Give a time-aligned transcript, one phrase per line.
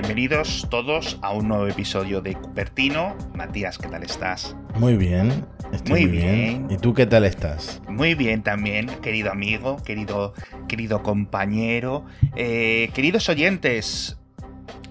[0.00, 3.14] bienvenidos todos a un nuevo episodio de Cupertino.
[3.34, 4.56] Matías, ¿qué tal estás?
[4.76, 5.44] Muy bien,
[5.74, 6.68] estoy muy, bien.
[6.70, 7.82] ¿Y tú qué tal estás?
[7.86, 10.32] Muy bien también, querido amigo, querido,
[10.68, 12.06] querido compañero.
[12.34, 14.18] Eh, queridos oyentes,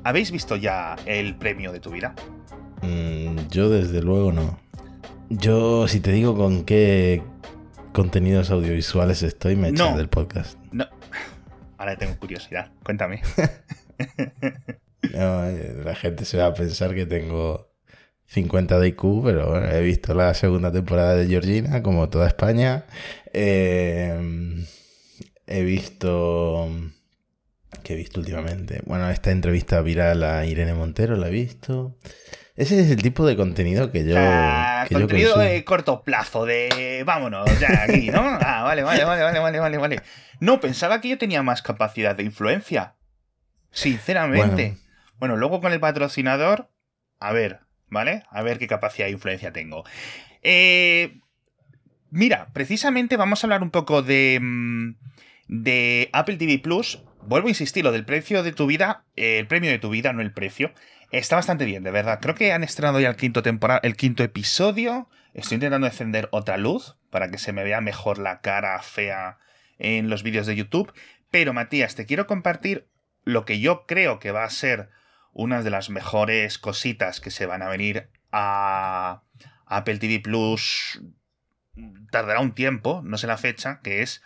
[0.04, 2.14] ¿habéis visto ya el premio de tu vida?
[2.84, 4.60] Mm, yo desde luego no.
[5.30, 7.24] Yo, si te digo con qué
[7.94, 10.60] contenidos audiovisuales estoy, me echas del podcast.
[10.72, 10.86] No.
[11.80, 12.70] Ahora tengo curiosidad.
[12.84, 13.24] Cuéntame.
[15.04, 17.70] Eh, la gente se va a pensar que tengo
[18.28, 22.86] 50 de IQ, pero bueno, he visto la segunda temporada de Georgina, como toda España.
[23.34, 24.66] Eh,
[25.48, 26.70] he visto.
[27.84, 28.82] ¿Qué he visto últimamente?
[28.86, 31.98] Bueno, esta entrevista viral a Irene Montero la he visto.
[32.56, 34.16] Ese es el tipo de contenido que yo.
[34.18, 38.22] Ah, contenido de corto plazo, de vámonos, ya aquí, ¿no?
[38.42, 40.02] Ah, vale, vale, vale, vale, vale, vale, vale.
[40.42, 42.96] No, pensaba que yo tenía más capacidad de influencia.
[43.72, 44.76] Sinceramente.
[44.76, 44.89] Bueno.
[45.28, 46.70] Luego con el patrocinador,
[47.20, 48.24] a ver, ¿vale?
[48.30, 49.84] A ver qué capacidad de influencia tengo.
[50.42, 51.20] Eh,
[52.10, 54.96] mira, precisamente vamos a hablar un poco de, mm,
[55.48, 57.04] de Apple TV Plus.
[57.22, 60.22] Vuelvo a insistir, lo del precio de tu vida, el premio de tu vida, no
[60.22, 60.72] el precio.
[61.12, 62.20] Está bastante bien, de verdad.
[62.22, 65.10] Creo que han estrenado ya el quinto temporada, el quinto episodio.
[65.34, 69.38] Estoy intentando encender otra luz para que se me vea mejor la cara fea
[69.80, 70.94] en los vídeos de YouTube.
[71.32, 72.88] Pero Matías, te quiero compartir
[73.24, 74.90] lo que yo creo que va a ser
[75.34, 79.24] una de las mejores cositas que se van a venir a
[79.66, 81.02] Apple TV Plus
[82.12, 84.22] tardará un tiempo, no sé la fecha, que es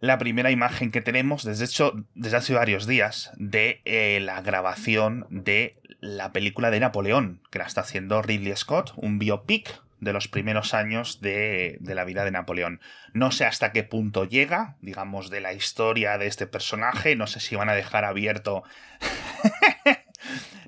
[0.00, 5.26] la primera imagen que tenemos, desde hecho, desde hace varios días, de eh, la grabación
[5.30, 10.28] de la película de Napoleón, que la está haciendo Ridley Scott, un biopic de los
[10.28, 12.80] primeros años de, la vida de Napoleón.
[13.12, 17.40] No sé hasta qué punto llega, digamos, de la historia de este personaje, no sé
[17.40, 18.64] si van a dejar abierto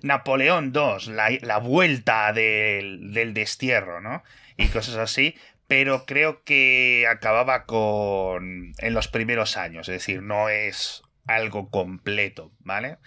[0.02, 4.22] Napoleón II, la, vuelta del, destierro, ¿no?
[4.56, 5.34] Y cosas así,
[5.66, 12.52] pero creo que acababa con en los primeros años, es decir, no es algo completo,
[12.60, 12.98] ¿vale?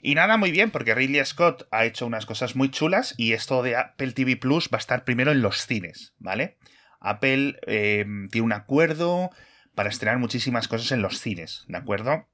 [0.00, 3.62] Y nada, muy bien, porque Ridley Scott ha hecho unas cosas muy chulas y esto
[3.62, 6.58] de Apple TV Plus va a estar primero en los cines, ¿vale?
[7.00, 9.30] Apple em, tiene un acuerdo
[9.74, 12.28] para estrenar muchísimas cosas en los cines, ¿de acuerdo?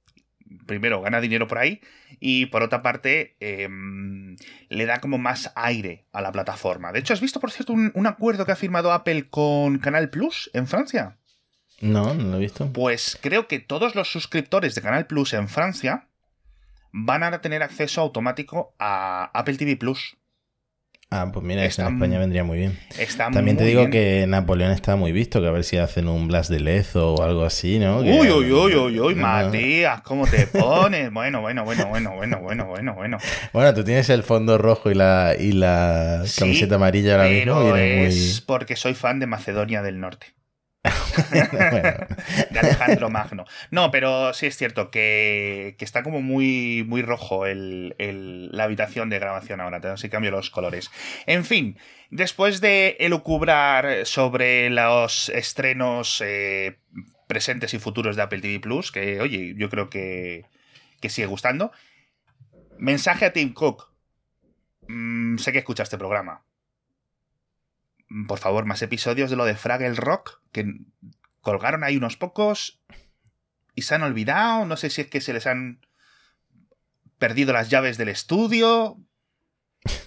[0.67, 1.81] Primero, gana dinero por ahí
[2.19, 4.37] y por otra parte, em,
[4.69, 6.93] le da como más aire a la plataforma.
[6.93, 10.11] De hecho, ¿has visto, por cierto, un, un acuerdo que ha firmado Apple con Canal
[10.11, 11.17] Plus en Francia?
[11.81, 12.73] No, no lo he visto.
[12.73, 16.09] Pues creo que todos los suscriptores de Canal Plus en Francia
[16.93, 20.17] van a tener acceso automático a Apple TV Plus.
[21.13, 22.79] Ah, pues mira, en España vendría muy bien.
[23.33, 26.51] También te digo que Napoleón está muy visto, que a ver si hacen un Blast
[26.51, 27.99] de Lezo o algo así, ¿no?
[27.99, 31.13] uy, uy, uy, uy, uy, Matías, ¿cómo te pones?
[31.13, 33.19] bueno, bueno, bueno, bueno, bueno, bueno, bueno, bueno.
[33.53, 37.61] Bueno, tú tienes el fondo rojo y la, y la camiseta amarilla ahora mismo.
[37.73, 40.29] es porque soy fan de Macedonia del Norte.
[42.51, 43.45] de Alejandro Magno.
[43.71, 49.61] No, pero sí es cierto que, está como muy, muy rojo la habitación de grabación
[49.61, 49.81] ahora.
[49.93, 50.91] Así cambio los colores.
[51.27, 51.79] En fin,
[52.11, 56.79] después de elucubrar sobre los estrenos eh,
[57.27, 60.47] presentes y futuros de Apple TV Plus, que oye, yo creo que,
[61.09, 61.73] sigue gustando.
[62.79, 63.91] Mensaje a Tim Cook.
[64.89, 66.43] Mm, sé que escucha este programa
[68.27, 70.67] por favor, más episodios de lo de Fraggle Rock, que
[71.41, 72.81] colgaron ahí unos pocos
[73.75, 74.65] y se han olvidado.
[74.65, 75.81] No sé si es que se les han
[77.19, 78.99] perdido las llaves del estudio.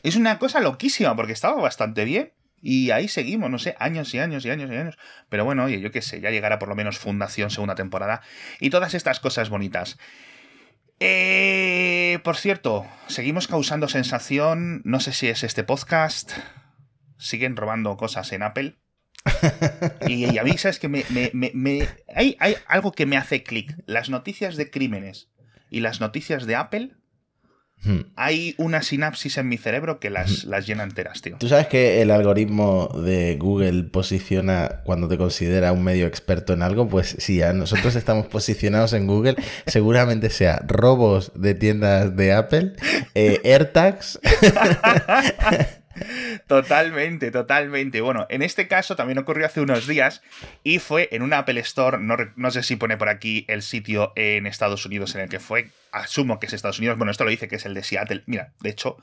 [0.03, 2.33] Es una cosa loquísima, porque estaba bastante bien.
[2.61, 4.97] Y ahí seguimos, no sé, años y años y años y años.
[5.29, 8.21] Pero bueno, oye, yo qué sé, ya llegará por lo menos Fundación segunda temporada.
[8.59, 9.97] Y todas estas cosas bonitas.
[10.99, 14.81] Eh, por cierto, seguimos causando sensación.
[14.85, 16.33] No sé si es este podcast
[17.23, 18.75] siguen robando cosas en Apple.
[20.07, 21.05] y, a mí, ¿sabes que me,
[22.13, 23.75] hay, hay, algo que me hace clic.
[23.85, 25.29] Las noticias de crímenes
[25.69, 26.91] y las noticias de Apple.
[27.85, 28.13] Hmm.
[28.15, 30.49] Hay una sinapsis en mi cerebro que las, hmm.
[30.49, 31.37] las llena enteras, tío.
[31.37, 36.61] Tú sabes que el algoritmo de Google posiciona cuando te considera un medio experto en
[36.61, 39.35] algo, pues si a nosotros estamos posicionados en Google,
[39.65, 42.73] seguramente sea robos de tiendas de Apple,
[43.15, 44.19] eh, AirTags.
[46.47, 48.01] Totalmente, totalmente.
[48.01, 50.21] Bueno, en este caso también ocurrió hace unos días
[50.63, 54.47] y fue en una Apple Store, no, sé si pone por aquí el sitio en
[54.47, 57.47] Estados Unidos en el que fue, asumo que es Estados Unidos, bueno, esto lo dice
[57.47, 58.23] que es el de Seattle.
[58.25, 58.97] Mira, de hecho,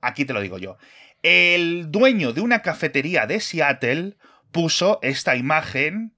[0.00, 0.78] aquí te lo digo yo.
[1.22, 4.16] El dueño de una cafetería de Seattle
[4.50, 6.14] puso esta imagen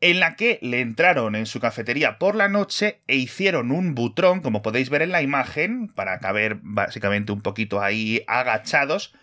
[0.00, 4.40] en la que le entraron en su cafetería por la noche e hicieron un butrón,
[4.40, 9.14] como podéis ver en la imagen, para caber básicamente un poquito ahí agachados,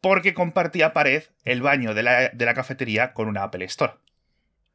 [0.00, 3.94] porque compartía pared el baño de la, de la cafetería con una Apple Store.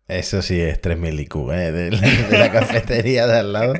[0.07, 1.71] Eso sí es 3000 IQ, ¿eh?
[1.71, 1.91] de,
[2.37, 3.73] la, cafetería de al lado.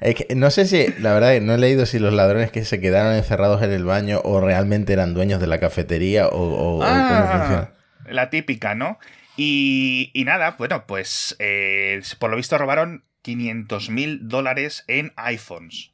[0.00, 2.80] es que no sé si, la verdad, no he leído si los ladrones que se
[2.80, 7.38] quedaron encerrados en el baño o realmente eran dueños de la cafetería o, cómo ah,
[7.38, 7.72] funciona.
[8.06, 8.98] La típica, ¿no?
[9.36, 15.91] Y, nada, bueno, pues eh, por lo visto robaron 500 mil dólares en iPhones.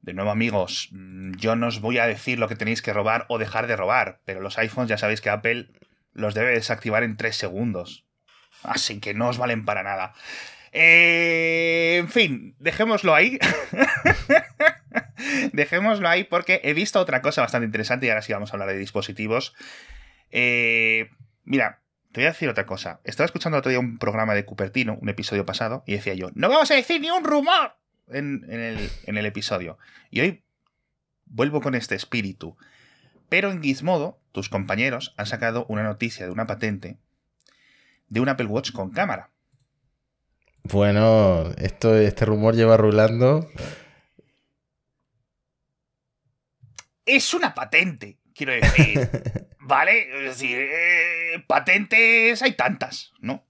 [0.00, 3.26] De nuevo, amigos, mm, yo no os voy a decir lo que tenéis que robar
[3.28, 5.70] o dejar de robar, pero los iPhones ya sabéis que Apple
[6.12, 8.06] los debe desactivar en 3 segundos.
[8.62, 10.14] Así que no os valen para nada.
[10.72, 13.38] Eh, en fin, dejémoslo ahí.
[15.52, 18.68] dejémoslo ahí porque he visto otra cosa bastante interesante y ahora sí vamos a hablar
[18.68, 19.54] de dispositivos.
[20.30, 21.10] Eh,
[21.44, 23.00] mira, te voy a decir otra cosa.
[23.04, 26.48] Estaba escuchando otro día un programa de Cupertino, un episodio pasado, y decía yo, no
[26.48, 27.77] vamos a decir ni un rumor
[28.10, 29.78] en, el, en el episodio.
[30.10, 30.42] Y hoy
[31.26, 32.56] vuelvo con este espíritu.
[33.28, 36.98] Pero en Gizmodo, tus compañeros han sacado una noticia de una patente
[38.08, 39.30] de un Apple Watch con cámara.
[40.64, 43.50] Bueno, esto, este rumor lleva rulando.
[47.06, 49.08] Es una patente, quiero decir.
[49.60, 50.26] ¿Vale?
[50.26, 53.44] Es decir, eh, patentes hay tantas, ¿no?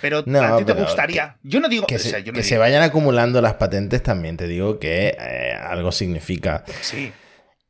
[0.00, 1.36] Pero a ti te gustaría.
[1.42, 5.92] yo no digo que, se, vayan acumulando las patentes también, te digo que eh, algo
[5.92, 6.64] significa.
[6.80, 7.12] Sí.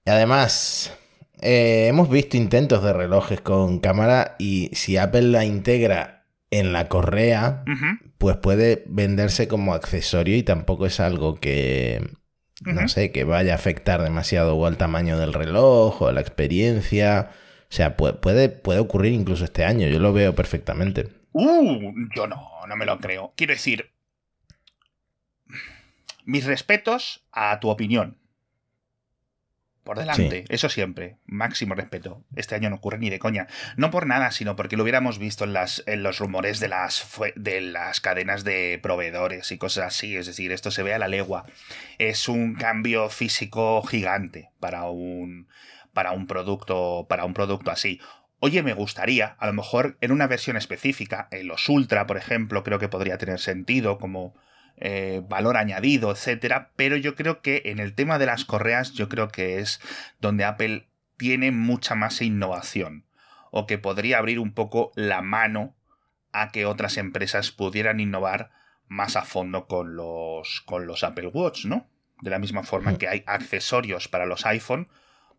[0.04, 0.92] Y además,
[1.40, 6.88] eh, hemos visto intentos de relojes con cámara y si Apple la integra en la
[6.88, 7.64] correa,
[8.18, 12.08] pues puede venderse como accesorio y tampoco es algo que,
[12.64, 16.20] no sé, que vaya a afectar demasiado o al tamaño del reloj o a la
[16.20, 17.30] experiencia.
[17.62, 21.08] O sea, puede, puede, puede ocurrir incluso este año, yo lo veo perfectamente.
[21.38, 23.34] Uh, yo no, no me lo creo.
[23.36, 23.90] Quiero decir,
[26.24, 28.16] mis respetos a tu opinión.
[29.84, 31.18] Por delante, eso siempre.
[31.26, 32.24] Máximo respeto.
[32.36, 33.48] Este año no ocurre ni de coña.
[33.76, 37.06] No por nada, sino porque lo hubiéramos visto en, las, en los rumores de las,
[37.36, 40.16] de las cadenas de proveedores y cosas así.
[40.16, 41.44] Es decir, esto se ve a la legua.
[41.98, 45.48] Es un cambio físico gigante para un,
[45.92, 48.00] para un, producto, para un producto así.
[48.38, 52.62] Oye, me gustaría, a lo mejor en una versión específica, en los Ultra, por ejemplo,
[52.62, 54.34] creo que podría tener sentido como
[54.76, 56.70] eh, valor añadido, etcétera.
[56.76, 59.80] Pero yo creo que en el tema de las correas, yo creo que es
[60.20, 60.86] donde Apple
[61.16, 63.06] tiene mucha más innovación.
[63.50, 65.74] O que podría abrir un poco la mano
[66.32, 68.50] a que otras empresas pudieran innovar
[68.86, 71.88] más a fondo con los, con los Apple Watch, ¿no?
[72.20, 74.88] De la misma forma que hay accesorios para los iPhone,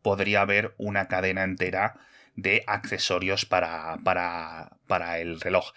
[0.02, 2.00] podría haber una cadena entera
[2.38, 5.74] de accesorios para, para, para el reloj.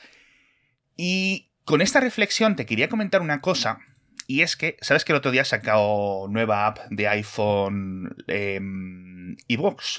[0.96, 3.80] Y con esta reflexión te quería comentar una cosa,
[4.26, 8.60] y es que, ¿sabes que el otro día ha sacado nueva app de iPhone eh,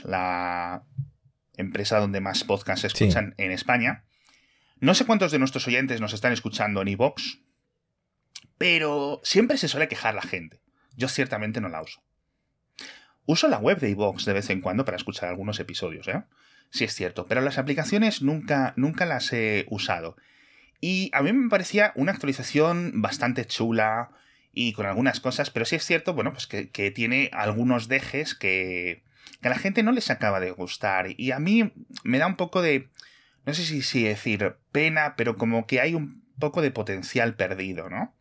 [0.06, 0.84] la
[1.58, 4.06] empresa donde más podcasts se escuchan en España?
[4.80, 7.40] No sé cuántos de nuestros oyentes nos están escuchando en iVoox,
[8.58, 10.62] pero siempre se suele quejar la gente.
[10.96, 12.02] Yo ciertamente no la uso.
[13.26, 16.24] Uso la web de iVoox de vez en cuando para escuchar algunos episodios, ¿eh?
[16.72, 20.16] Sí es cierto, pero las aplicaciones nunca, nunca las he usado.
[20.80, 24.12] Y a mí me parecía una actualización bastante chula
[24.54, 29.04] y con algunas cosas, pero sí es cierto, bueno, pues que, tiene algunos dejes que,
[29.42, 31.08] que, a la gente no les acaba de gustar.
[31.18, 31.74] Y a mí
[32.04, 32.90] me da un poco de,
[33.46, 37.90] no sé si, si decir pena, pero como que hay un poco de potencial perdido,
[37.90, 38.16] ¿no?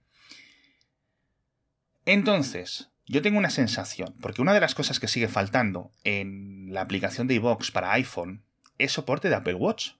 [2.04, 6.82] Entonces, yo tengo una sensación, porque una de las cosas que sigue faltando en la
[6.82, 8.44] aplicación de iVox para iPhone
[8.78, 9.94] es soporte de Apple Watch.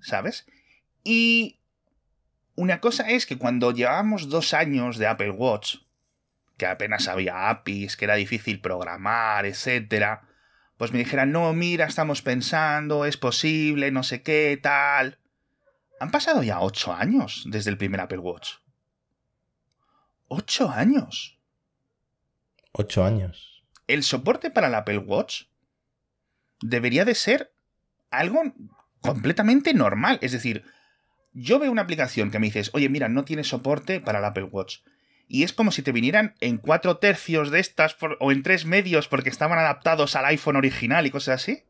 [0.00, 0.46] ¿Sabes?
[1.04, 1.60] Y
[2.56, 5.76] una cosa es que cuando llevábamos dos años de Apple Watch,
[6.56, 10.22] que apenas había APIs, que era difícil programar, etc.,
[10.76, 15.18] pues me dijeran, no, mira, estamos pensando, es posible, no sé qué, tal.
[16.00, 18.54] Han pasado ya ocho años desde el primer Apple Watch.
[20.26, 21.39] Ocho años.
[22.72, 23.64] Ocho años.
[23.86, 25.44] El soporte para el Apple Watch
[26.60, 27.52] debería de ser
[28.10, 28.42] algo
[29.00, 30.18] completamente normal.
[30.22, 30.64] Es decir,
[31.32, 34.44] yo veo una aplicación que me dices, oye, mira, no tiene soporte para el Apple
[34.44, 34.78] Watch.
[35.26, 39.06] Y es como si te vinieran en cuatro tercios de estas o en tres medios
[39.06, 41.62] porque estaban adaptados al iPhone original y cosas así.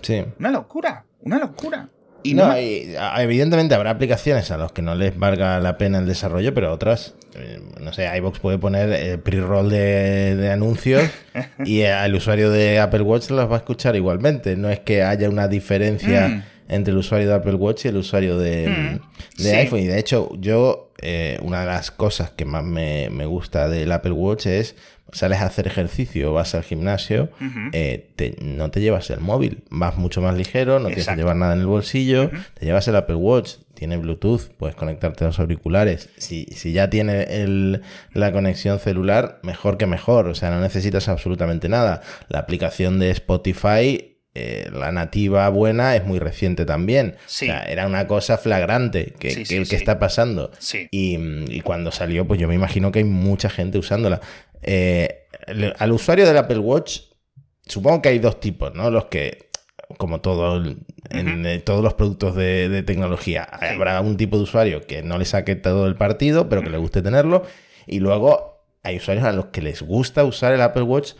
[0.00, 0.24] Sí.
[0.38, 1.90] Una locura, una locura.
[2.24, 6.54] Y no, evidentemente habrá aplicaciones a las que no les valga la pena el desarrollo,
[6.54, 11.02] pero otras, eh, no sé, iBox puede poner el pre-roll de, anuncios
[11.66, 14.56] y el usuario de Apple Watch los va a escuchar igualmente.
[14.56, 16.28] No es que haya una diferencia.
[16.28, 19.80] Mm entre el usuario de Apple Watch y el usuario de, mm, iPhone.
[19.80, 23.92] Y de hecho, yo, eh, una de las cosas que más me, me gusta del
[23.92, 24.74] Apple Watch es
[25.12, 27.30] sales a hacer ejercicio, vas al gimnasio,
[27.72, 31.54] eh, no te llevas el móvil, vas mucho más ligero, no tienes que llevar nada
[31.54, 36.10] en el bolsillo, te llevas el Apple Watch, tiene Bluetooth, puedes conectarte a los auriculares.
[36.16, 37.80] Si, si ya tiene
[38.12, 42.02] la conexión celular, mejor que mejor, o sea, no necesitas absolutamente nada.
[42.28, 47.16] La aplicación de Spotify eh, la nativa buena es muy reciente también.
[47.40, 50.50] era una cosa flagrante que, el que está pasando.
[50.90, 54.20] Y, y, cuando salió, pues yo me imagino que hay mucha gente usándola.
[54.62, 55.26] Eh,
[55.78, 57.02] al usuario del Apple Watch,
[57.66, 58.90] supongo que hay dos tipos, ¿no?
[58.90, 59.50] Los que,
[59.98, 60.62] como todo
[61.10, 65.26] en eh, todos los productos de, tecnología, habrá un tipo de usuario que no le
[65.26, 67.44] saque todo el partido, pero que le guste tenerlo.
[67.86, 71.12] Y luego hay usuarios a los que les gusta usar el Apple Watch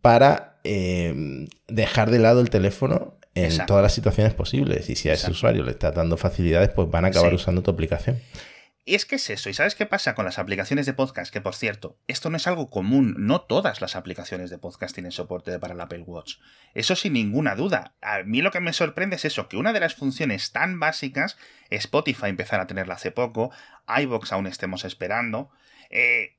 [0.00, 4.88] para eh, dejar de lado el teléfono en todas las situaciones posibles.
[4.90, 7.70] Y si a ese usuario le está dando facilidades, pues van a acabar usando tu
[7.70, 8.20] aplicación.
[8.86, 9.48] Y es que es eso.
[9.48, 11.32] ¿Y sabes qué pasa con las aplicaciones de podcast?
[11.32, 13.14] Que por cierto, esto no es algo común.
[13.18, 16.36] No todas las aplicaciones de podcast tienen soporte para el Apple Watch.
[16.74, 17.94] Eso sin ninguna duda.
[18.02, 21.38] A mí lo que me sorprende es eso, que una de las funciones tan básicas,
[21.70, 23.50] Spotify empezar a tenerla hace poco,
[23.88, 25.50] iVox aún estemos esperando.
[25.88, 26.36] Eh,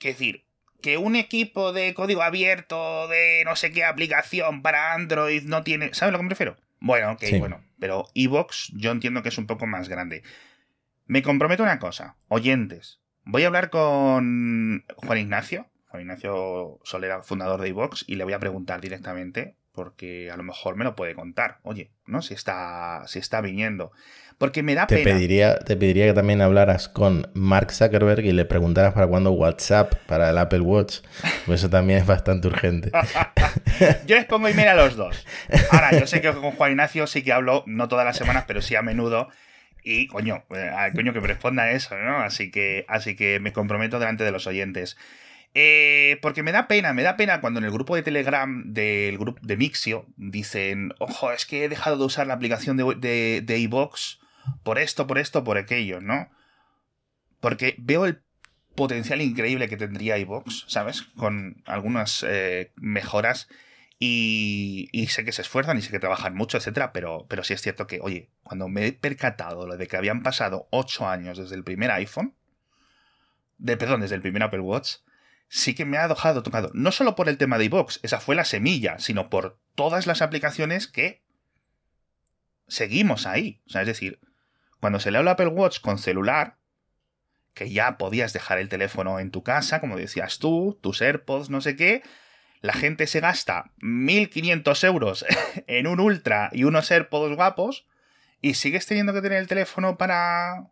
[0.00, 0.46] decir,
[0.82, 5.94] que un equipo de código abierto de no sé qué aplicación para Android no tiene.
[5.94, 6.56] ¿Sabes lo que me refiero?
[6.80, 7.62] Bueno, ok, bueno.
[7.78, 10.22] Pero iVox yo entiendo que es un poco más grande.
[11.06, 13.00] Me comprometo una cosa, oyentes.
[13.24, 18.32] Voy a hablar con Juan Ignacio, Juan Ignacio Solera, fundador de iVox, y le voy
[18.32, 21.58] a preguntar directamente, porque a lo mejor me lo puede contar.
[21.62, 22.22] Oye, ¿no?
[22.22, 23.92] Si está, si está viniendo.
[24.38, 25.16] Porque me da te pena.
[25.16, 29.94] Pediría, te pediría que también hablaras con Mark Zuckerberg y le preguntaras para cuándo WhatsApp
[30.06, 30.98] para el Apple Watch.
[31.46, 32.90] Pues eso también es bastante urgente.
[34.06, 35.24] yo les pongo email a los dos.
[35.70, 38.62] Ahora, yo sé que con Juan Ignacio sí que hablo, no todas las semanas, pero
[38.62, 39.28] sí a menudo.
[39.84, 42.18] Y coño, eh, coño que me responda eso, ¿no?
[42.18, 44.96] Así que, así que me comprometo delante de los oyentes.
[45.54, 49.18] Eh, porque me da pena, me da pena cuando en el grupo de Telegram del
[49.18, 53.58] grupo de Mixio dicen, ojo, es que he dejado de usar la aplicación de, de,
[53.58, 54.18] iVox
[54.62, 56.30] por esto, por esto, por aquello, ¿no?
[57.40, 58.22] Porque veo el
[58.74, 61.02] potencial increíble que tendría iVox, ¿sabes?
[61.02, 63.48] Con algunas eh, mejoras
[63.98, 67.60] y, sé que se esfuerzan y sé que trabajan mucho, etcétera, pero, pero sí es
[67.60, 71.54] cierto que, oye, cuando me he percatado lo de que habían pasado 8 años desde
[71.54, 72.34] el primer iPhone,
[73.58, 74.96] de, perdón, desde el primer Apple Watch,
[75.52, 76.70] sí que me ha dejado tocado.
[76.72, 80.22] No solo por el tema de iVox, esa fue la semilla, sino por todas las
[80.22, 81.22] aplicaciones que
[82.68, 83.60] seguimos ahí.
[83.66, 84.18] O sea, es decir,
[84.80, 86.56] cuando se le habla Apple Watch con celular,
[87.52, 91.60] que ya podías dejar el teléfono en tu casa, como decías tú, tus AirPods, no
[91.60, 92.02] sé qué,
[92.62, 95.26] la gente se gasta 1.500 euros
[95.66, 97.86] en un Ultra y unos AirPods guapos
[98.40, 100.71] y sigues teniendo que tener el teléfono para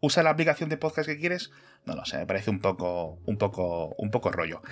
[0.00, 1.50] usar la aplicación de podcast que quieres,
[1.84, 4.62] no lo sé, me parece un poco, un poco, un poco rollo.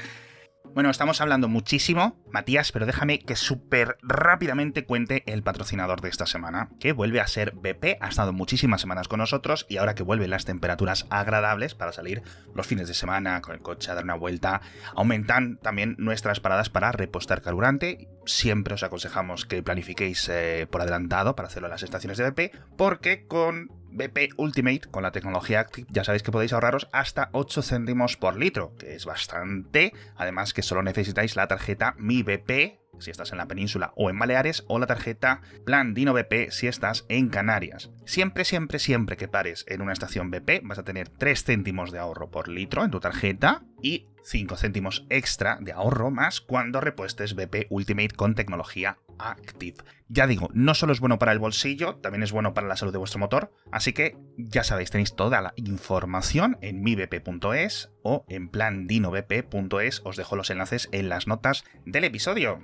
[0.75, 6.27] Bueno, estamos hablando muchísimo, Matías, pero déjame que súper rápidamente cuente el patrocinador de esta
[6.27, 10.03] semana, que vuelve a ser BP, ha estado muchísimas semanas con nosotros y ahora que
[10.03, 12.23] vuelven las temperaturas agradables para salir
[12.55, 14.61] los fines de semana con el coche a dar una vuelta,
[14.95, 18.09] aumentan también nuestras paradas para repostar carburante.
[18.27, 22.77] Siempre os aconsejamos que planifiquéis eh, por adelantado para hacerlo en las estaciones de BP,
[22.77, 27.63] porque con BP Ultimate con la tecnología Active ya sabéis que podéis ahorraros hasta 8
[27.63, 29.93] céntimos por litro, que es bastante.
[30.17, 34.19] Además que solo necesitáis la tarjeta Mi BP si estás en la península o en
[34.19, 37.91] Baleares, o la tarjeta Plan Dino BP si estás en Canarias.
[38.05, 41.99] Siempre, siempre, siempre que pares en una estación BP vas a tener 3 céntimos de
[41.99, 47.35] ahorro por litro en tu tarjeta y 5 céntimos extra de ahorro más cuando repuestes
[47.35, 49.77] BP Ultimate con tecnología Active.
[50.09, 52.93] Ya digo, no solo es bueno para el bolsillo, también es bueno para la salud
[52.93, 58.49] de vuestro motor, así que ya sabéis, tenéis toda la información en mibp.es o en
[58.49, 62.61] plandinobp.es, os dejo los enlaces en las notas del episodio.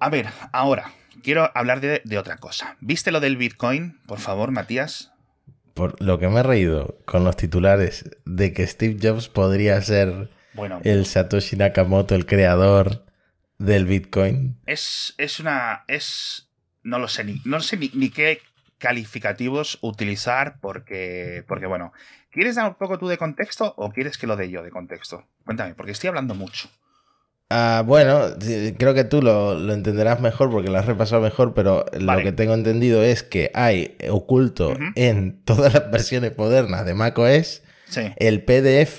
[0.00, 2.76] A ver, ahora, quiero hablar de, otra cosa.
[2.80, 5.12] ¿Viste lo del Bitcoin, por favor, Matías?
[5.74, 10.30] Por lo que me he reído con los titulares de que Steve Jobs podría ser
[10.82, 13.04] el Satoshi Nakamoto, el creador
[13.58, 14.60] del Bitcoin.
[14.66, 15.84] Es, es una.
[15.88, 16.48] es.
[16.82, 18.40] No lo sé, ni, no sé ni, ni, qué
[18.78, 21.44] calificativos utilizar porque.
[21.46, 21.92] Porque, bueno.
[22.30, 25.26] ¿Quieres dar un poco tú de contexto o quieres que lo dé yo de contexto?
[25.44, 26.68] Cuéntame, porque estoy hablando mucho.
[27.50, 28.20] Ah, bueno,
[28.76, 32.52] creo que tú lo, entenderás mejor porque lo has repasado mejor, pero lo que tengo
[32.52, 37.62] entendido es que hay oculto en todas las versiones modernas de macOS
[38.16, 38.98] el PDF,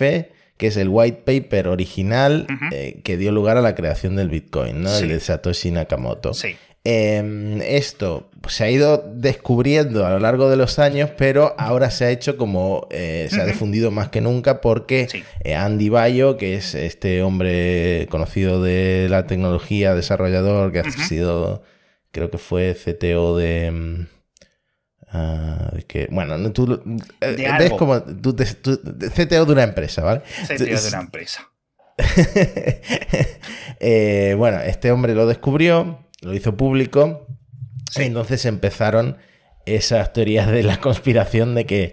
[0.58, 4.82] que es el white paper original eh, que dio lugar a la creación del Bitcoin,
[4.82, 4.94] ¿no?
[4.96, 6.32] El de Satoshi Nakamoto.
[6.92, 12.06] Em, esto se ha ido descubriendo a lo largo de los años, pero ahora se
[12.06, 15.08] ha hecho como eh, se ha difundido más que nunca porque
[15.44, 21.62] eh, Andy Bayo, que es este hombre conocido de la tecnología, desarrollador, que ha sido,
[22.12, 23.70] creo que fue CTO de...
[23.70, 24.08] Mm,
[25.12, 26.82] ah, que, bueno, tú
[27.22, 30.24] eh, ves como tú, CTO de una empresa, ¿vale?
[30.48, 31.48] CTO de una empresa.
[34.38, 37.28] bueno, este hombre lo descubrió, lo hizo público.
[37.96, 39.18] Y entonces empezaron
[39.66, 41.92] esas teorías de la conspiración de que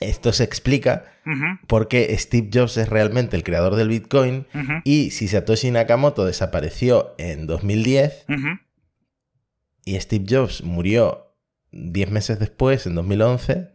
[0.00, 1.04] esto se explica
[1.68, 4.46] porque Steve Jobs es realmente el creador del Bitcoin
[4.84, 8.24] y si Satoshi Nakamoto desapareció en 2010
[9.84, 11.36] y Steve Jobs murió
[11.72, 13.70] 10 meses después, en 2011,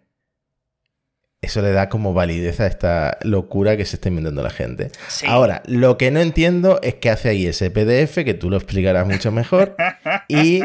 [1.41, 4.89] eso le da como validez a esta locura que se está inventando la gente.
[5.27, 9.06] Ahora, lo que no entiendo es qué hace ahí ese PDF, que tú lo explicarás
[9.06, 9.75] mucho mejor.
[10.27, 10.62] y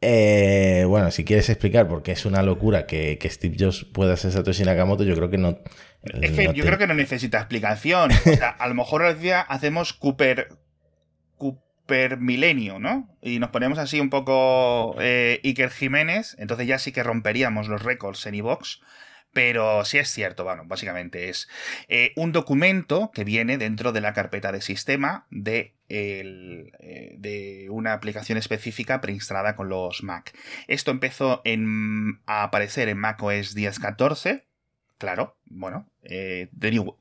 [0.00, 4.30] eh, bueno, si quieres explicar por qué es una locura que, Steve Jobs pueda ser
[4.30, 5.58] Satoshi Nakamoto, yo creo que no.
[6.04, 8.10] yo creo que no necesita explicación.
[8.58, 10.50] a lo mejor hoy día hacemos Cooper.
[11.36, 13.08] Cooper Milenio, ¿no?
[13.20, 17.82] Y nos ponemos así un poco eh, Iker Jiménez, entonces ya sí que romperíamos los
[17.82, 18.80] récords en iVox.
[19.32, 21.48] Pero sí es cierto, bueno, básicamente es
[21.88, 27.94] eh, un documento que viene dentro de la carpeta de sistema de, eh, de una
[27.94, 30.36] aplicación específica preinstalada con los Mac.
[30.68, 34.44] Esto empezó en, a aparecer en macOS 10.14.
[34.98, 36.48] Claro, bueno, eh,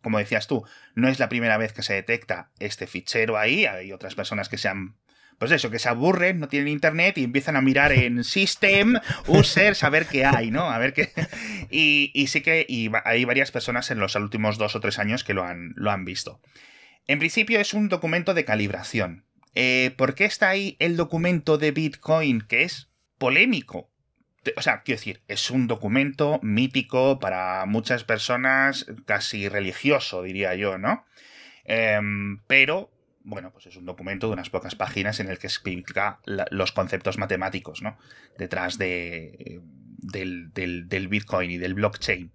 [0.01, 3.65] como decías tú, no es la primera vez que se detecta este fichero ahí.
[3.65, 4.95] Hay otras personas que se han
[5.41, 9.83] pues eso, que se aburren, no tienen internet y empiezan a mirar en System, Users,
[9.83, 10.69] a ver qué hay, ¿no?
[10.69, 11.11] A ver qué.
[11.71, 12.67] Y, sí que
[13.05, 16.39] hay varias personas en los últimos dos o tres años que lo han, visto.
[17.07, 19.25] En principio es un documento de calibración.
[19.55, 23.89] Eh, ¿Por qué está ahí el documento de Bitcoin que es polémico?
[24.55, 30.77] O sea, quiero decir, es un documento mítico para muchas personas, casi religioso, diría yo,
[30.77, 31.03] ¿no?
[31.65, 32.90] Em, pero
[33.23, 37.17] bueno, pues es un documento de unas pocas páginas en el que explica los conceptos
[37.17, 37.97] matemáticos, ¿no?
[38.37, 39.61] Detrás de,
[40.01, 42.31] del, del, Bitcoin y del blockchain.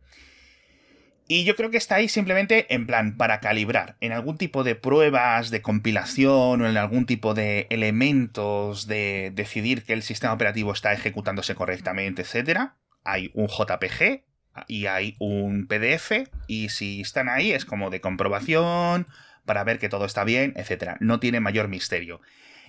[1.28, 4.76] Y yo creo que está ahí simplemente en plan para calibrar en algún tipo de
[4.76, 10.72] pruebas de compilación o en algún tipo de elementos de decidir que el sistema operativo
[10.72, 12.70] está ejecutándose correctamente, etc.
[13.02, 14.22] Hay un JPG
[14.68, 19.08] y hay un PDF y si están ahí es como de comprobación,
[19.46, 20.96] para ver que todo está bien, etc.
[21.00, 22.20] No tiene mayor misterio.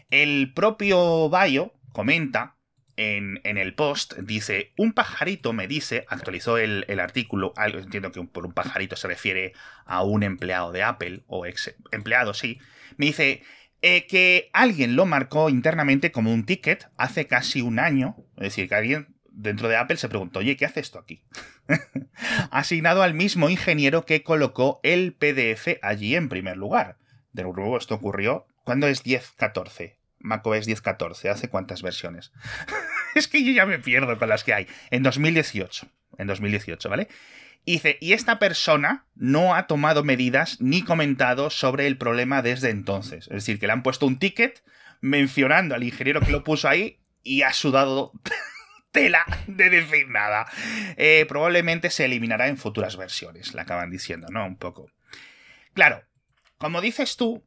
[0.09, 2.55] El propio Bayo comenta
[2.97, 8.53] en, el post, dice, un pajarito me dice, actualizó el, artículo, entiendo que por un
[8.53, 9.53] pajarito se refiere
[9.85, 12.59] a un empleado de Apple, o ex empleado, sí,
[12.97, 13.43] me dice,
[13.83, 18.67] eh, que alguien lo marcó internamente como un ticket hace casi un año, es decir,
[18.67, 21.23] que alguien dentro de Apple se preguntó, oye, ¿qué hace esto aquí?
[22.51, 26.97] Asignado al mismo ingeniero que colocó el PDF allí en primer lugar.
[27.31, 29.95] De nuevo, esto ocurrió cuando es 10.14.
[30.19, 31.29] macOS 10.14.
[31.29, 32.31] ¿Hace cuántas versiones?
[33.15, 34.67] es que yo ya me pierdo con las que hay.
[34.89, 35.87] En 2018.
[36.17, 37.07] En 2018, ¿vale?
[37.65, 43.27] dice, y esta persona no ha tomado medidas ni comentado sobre el problema desde entonces.
[43.27, 44.63] Es decir, que le han puesto un ticket
[45.01, 48.13] mencionando al ingeniero que lo puso ahí y ha sudado
[48.91, 50.47] tela de decir nada.
[50.95, 54.45] Eh, probablemente se eliminará en futuras versiones, la acaban diciendo, ¿no?
[54.45, 54.91] Un poco.
[55.73, 56.03] Claro,
[56.57, 57.45] como dices tú,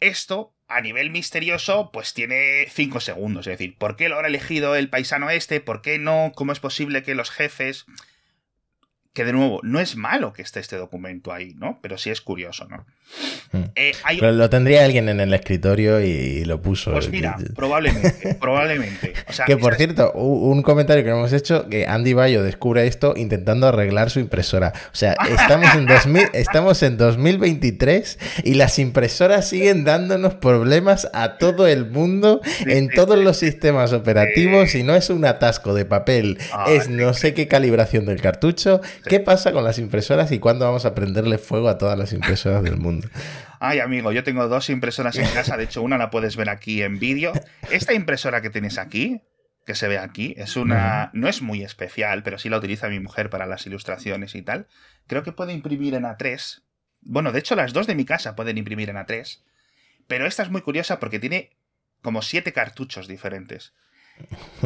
[0.00, 3.46] esto a nivel misterioso, pues tiene 5 segundos.
[3.46, 5.60] Es decir, ¿por qué lo habrá elegido el paisano este?
[5.60, 6.32] ¿Por qué no?
[6.34, 7.86] ¿Cómo es posible que los jefes
[9.18, 11.80] que de nuevo, no es malo que esté este documento ahí, ¿no?
[11.82, 12.86] Pero sí es curioso, ¿no?
[13.52, 13.62] Mm.
[13.74, 16.92] Eh, Pero lo tendría alguien en el escritorio y, lo puso.
[16.92, 19.12] Pues mira, probablemente, probablemente.
[19.46, 24.10] que por cierto, un comentario que hemos hecho, que Andy Bayo descubre esto intentando arreglar
[24.10, 24.72] su impresora.
[24.92, 31.38] O sea, estamos en, 2000, estamos en 2023 y las impresoras siguen dándonos problemas a
[31.38, 36.38] todo el mundo en todos los sistemas operativos y no es un atasco de papel,
[36.68, 38.38] es no sé qué calibración del cartucho
[39.04, 42.62] ¿Qué pasa con las impresoras y cuándo vamos a prenderle fuego a todas las impresoras
[42.62, 42.97] del mundo?
[43.60, 45.56] Ay, amigo, yo tengo dos impresoras en casa.
[45.56, 47.32] De hecho, una la puedes ver aquí en vídeo.
[47.70, 49.20] Esta impresora que tienes aquí,
[49.66, 51.10] que se ve aquí, es una.
[51.12, 54.68] No es muy especial, pero sí la utiliza mi mujer para las ilustraciones y tal.
[55.06, 56.62] Creo que puede imprimir en A3.
[57.00, 59.42] Bueno, de hecho, las dos de mi casa pueden imprimir en A3.
[60.06, 61.56] Pero esta es muy curiosa porque tiene
[62.02, 63.74] como siete cartuchos diferentes.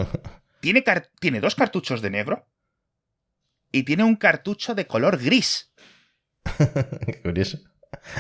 [0.61, 0.85] Tiene,
[1.19, 2.47] tiene dos cartuchos de negro,
[3.73, 5.73] y tiene un cartucho de color gris.
[7.07, 7.59] Qué curioso.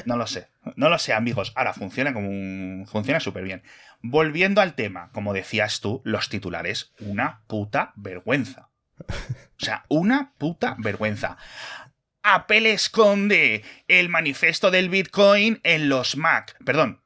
[0.04, 0.48] No lo sé.
[0.76, 1.52] No lo sé, amigos.
[1.54, 2.86] Ahora funciona como un...
[2.90, 3.62] Funciona súper bien.
[4.00, 8.68] Volviendo al tema, como decías tú, los titulares, una puta vergüenza.
[8.98, 11.36] O sea, una puta vergüenza.
[12.22, 16.56] Apple esconde el manifiesto del Bitcoin en los Mac.
[16.64, 17.02] Perdón,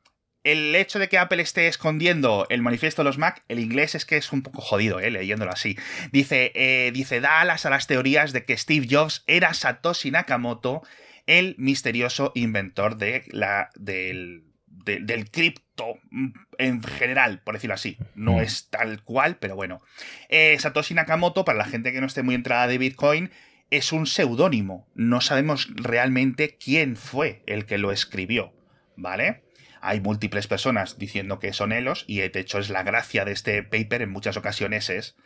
[0.46, 4.04] el hecho de que Apple esté escondiendo el manifiesto de los Mac, el inglés es
[4.04, 5.10] que es un poco jodido, ¿eh?
[5.10, 5.76] leyéndolo así.
[6.12, 10.82] Dice, eh, dice, da alas a las teorías de que Steve Jobs era Satoshi Nakamoto,
[11.26, 17.98] el misterioso inventor de la, del, del cripto mm, en general, por decirlo así.
[18.14, 19.80] No es tal cual, pero bueno.
[20.28, 23.30] Eh, Satoshi Nakamoto, para la gente que no esté muy entrada de Bitcoin,
[23.70, 24.88] es un seudónimo.
[24.94, 28.52] No sabemos realmente quién fue el que lo escribió,
[28.96, 29.46] ¿vale?
[29.86, 33.62] hay múltiples personas diciendo que son elos y de hecho es la gracia de este
[33.62, 35.16] paper en muchas ocasiones es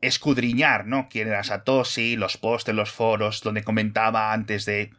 [0.00, 1.08] escudriñar, ¿no?
[1.08, 4.90] Quién era Satoshi, los posts en los foros donde comentaba antes de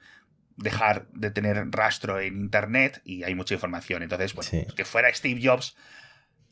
[0.58, 4.04] dejar de tener rastro en internet y hay mucha información.
[4.04, 5.76] Entonces, bueno, que fuera Steve Jobs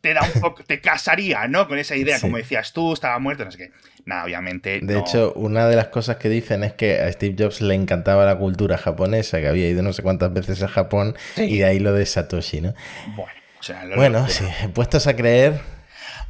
[0.02, 1.68] te da un poco, te casaría, ¿no?
[1.68, 3.72] Con esa idea, como decías tú, estaba muerto, no sé qué.
[4.06, 4.80] Nada, obviamente.
[4.82, 8.26] De hecho, una de las cosas que dicen es que a Steve Jobs le encantaba
[8.26, 11.80] la cultura japonesa, que había ido no sé cuántas veces a Japón, y de ahí
[11.80, 12.74] lo de Satoshi, ¿no?
[13.16, 15.60] Bueno, o sea, bueno, sí, puestos a creer,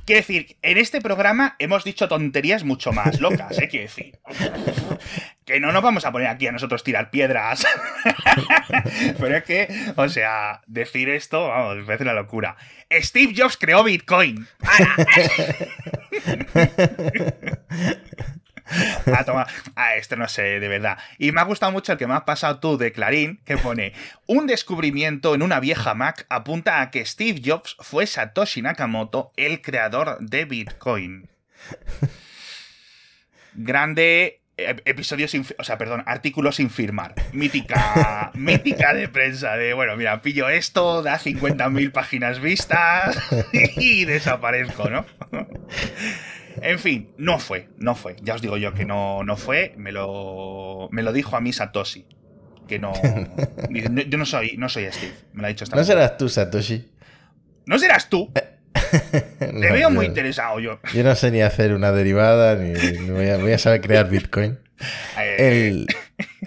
[0.07, 3.67] Quiero decir, en este programa hemos dicho tonterías mucho más locas, ¿eh?
[3.67, 4.17] Quiero decir.
[5.43, 7.67] Que no nos vamos a poner aquí a nosotros tirar piedras.
[9.19, 9.67] Pero es que,
[9.97, 12.55] o sea, decir esto, vamos, me parece una locura.
[12.89, 14.47] Steve Jobs creó Bitcoin.
[19.07, 19.47] Ah, toma.
[19.75, 20.97] Ah, esto no sé, de verdad.
[21.17, 23.93] Y me ha gustado mucho el que me has pasado tú de Clarín, que pone:
[24.25, 29.61] Un descubrimiento en una vieja Mac apunta a que Steve Jobs fue Satoshi Nakamoto, el
[29.61, 31.29] creador de Bitcoin.
[33.53, 37.13] Grande episodio sin, o sea, perdón, artículo sin firmar.
[37.31, 43.17] Mítica, mítica de prensa de, bueno, mira, pillo esto, da 50.000 páginas vistas
[43.51, 45.05] y desaparezco, ¿no?
[46.61, 48.15] En fin, no fue, no fue.
[48.21, 49.73] Ya os digo yo que no, no fue.
[49.77, 52.05] Me lo, me lo dijo a mí Satoshi.
[52.67, 52.93] Que no.
[53.69, 55.13] yo no soy, no soy Steve.
[55.33, 56.89] Me lo ha dicho esta ¿No serás tú, Satoshi?
[57.65, 58.31] ¿No serás tú?
[59.39, 60.79] Te veo muy interesado yo.
[60.93, 62.73] Yo no sé ni hacer una derivada, ni,
[63.09, 64.59] voy, a, saber crear Bitcoin.
[65.19, 65.87] Eh,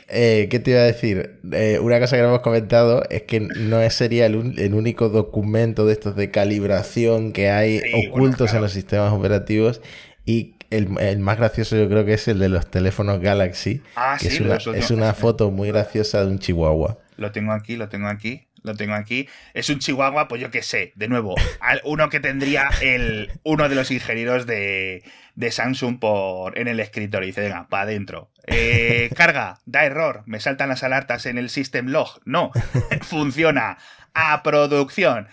[0.09, 1.39] eh, ¿Qué te iba a decir?
[1.53, 4.37] Eh, una cosa que no hemos comentado es que no sería el,
[4.75, 9.81] único documento de estos de calibración que hay ocultos en los sistemas operativos
[10.25, 13.83] y el, más gracioso yo creo que es el de los teléfonos Galaxy.
[13.97, 16.99] Ah, que es, una, es una foto muy graciosa de un chihuahua.
[17.17, 19.29] Lo tengo aquí, lo tengo aquí lo tengo aquí.
[19.55, 21.35] Es un chihuahua, pues yo qué sé, de nuevo,
[21.85, 25.03] uno que tendría el, uno de los ingenieros de,
[25.41, 27.27] de Samsung por, en el escritorio.
[27.27, 28.31] Y dice, venga, para adentro.
[28.47, 32.21] Eh, carga, da error, me saltan las alertas en el system log.
[32.25, 32.53] No,
[33.03, 33.79] funciona.
[34.13, 35.29] A producción.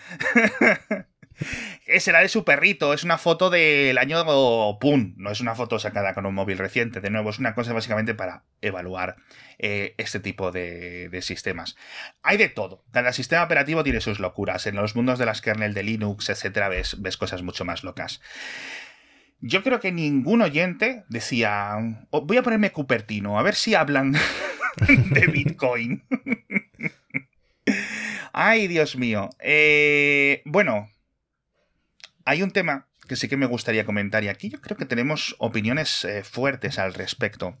[1.98, 4.24] Será de su perrito, es una foto del año
[4.78, 7.00] PUN, no es una foto sacada con un móvil reciente.
[7.00, 9.16] De nuevo, es una cosa básicamente para evaluar
[9.58, 11.76] eh, este tipo de, sistemas.
[12.22, 12.84] Hay de todo.
[12.92, 14.66] Cada sistema operativo tiene sus locuras.
[14.66, 18.20] En los mundos de las kernel de Linux, etcétera, ves, ves cosas mucho más locas.
[19.40, 21.76] Yo creo que ningún oyente decía,
[22.10, 24.12] oh, voy a ponerme Cupertino, a ver si hablan
[25.10, 26.02] de Bitcoin.
[28.32, 29.30] Ay, Dios mío.
[29.40, 30.90] Eh, bueno,
[32.24, 35.34] hay un tema que sí que me gustaría comentar y aquí yo creo que tenemos
[35.38, 37.56] opiniones eh, fuertes al respecto.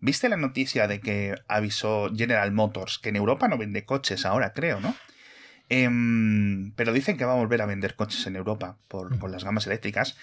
[0.00, 4.52] ¿Viste la noticia de que avisó General Motors que en Europa no vende coches ahora,
[4.52, 4.94] creo, ¿no?
[5.68, 9.44] Em, pero dicen que va a volver a vender coches en Europa por, por las
[9.44, 10.16] gamas eléctricas,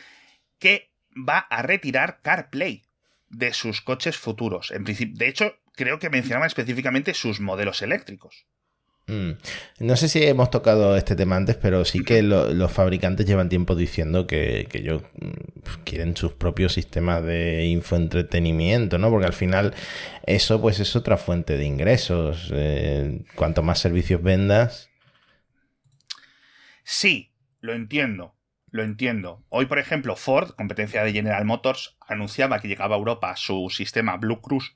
[0.60, 2.84] que va a retirar CarPlay
[3.30, 4.71] de sus coches futuros.
[4.71, 8.45] En principio, de hecho, creo que mencionaba específicamente sus modelos eléctricos.
[9.08, 9.32] Mm.
[9.80, 13.76] No sé si hemos tocado este tema antes, pero sí que los fabricantes llevan tiempo
[13.76, 19.10] diciendo que, ellos mm, quieren sus propios sistemas de infoentretenimiento, ¿no?
[19.10, 19.73] Porque al final
[20.26, 22.49] eso pues es otra fuente de ingresos.
[22.54, 24.89] Eh, cuanto más servicios vendas.
[26.86, 28.33] Sí, lo entiendo.
[28.74, 29.46] Lo entiendo.
[29.50, 34.18] Hoy, por ejemplo, Ford, competencia de General Motors, anunciaba que llegaba a Europa su sistema
[34.18, 34.76] Blue Cruise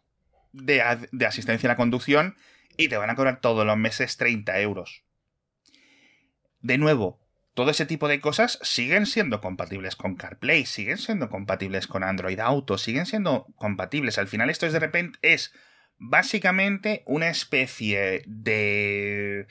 [0.54, 0.84] de,
[1.26, 2.38] asistencia a la conducción
[2.78, 5.02] y te van a cobrar todos los meses 30 euros.
[6.62, 7.20] De nuevo,
[7.56, 12.40] todo ese tipo de cosas siguen siendo compatibles con CarPlay, siguen siendo compatibles con Android
[12.40, 14.20] Auto, siguen siendo compatibles.
[14.20, 15.56] Al final esto es de repente es
[15.98, 19.48] básicamente una especie de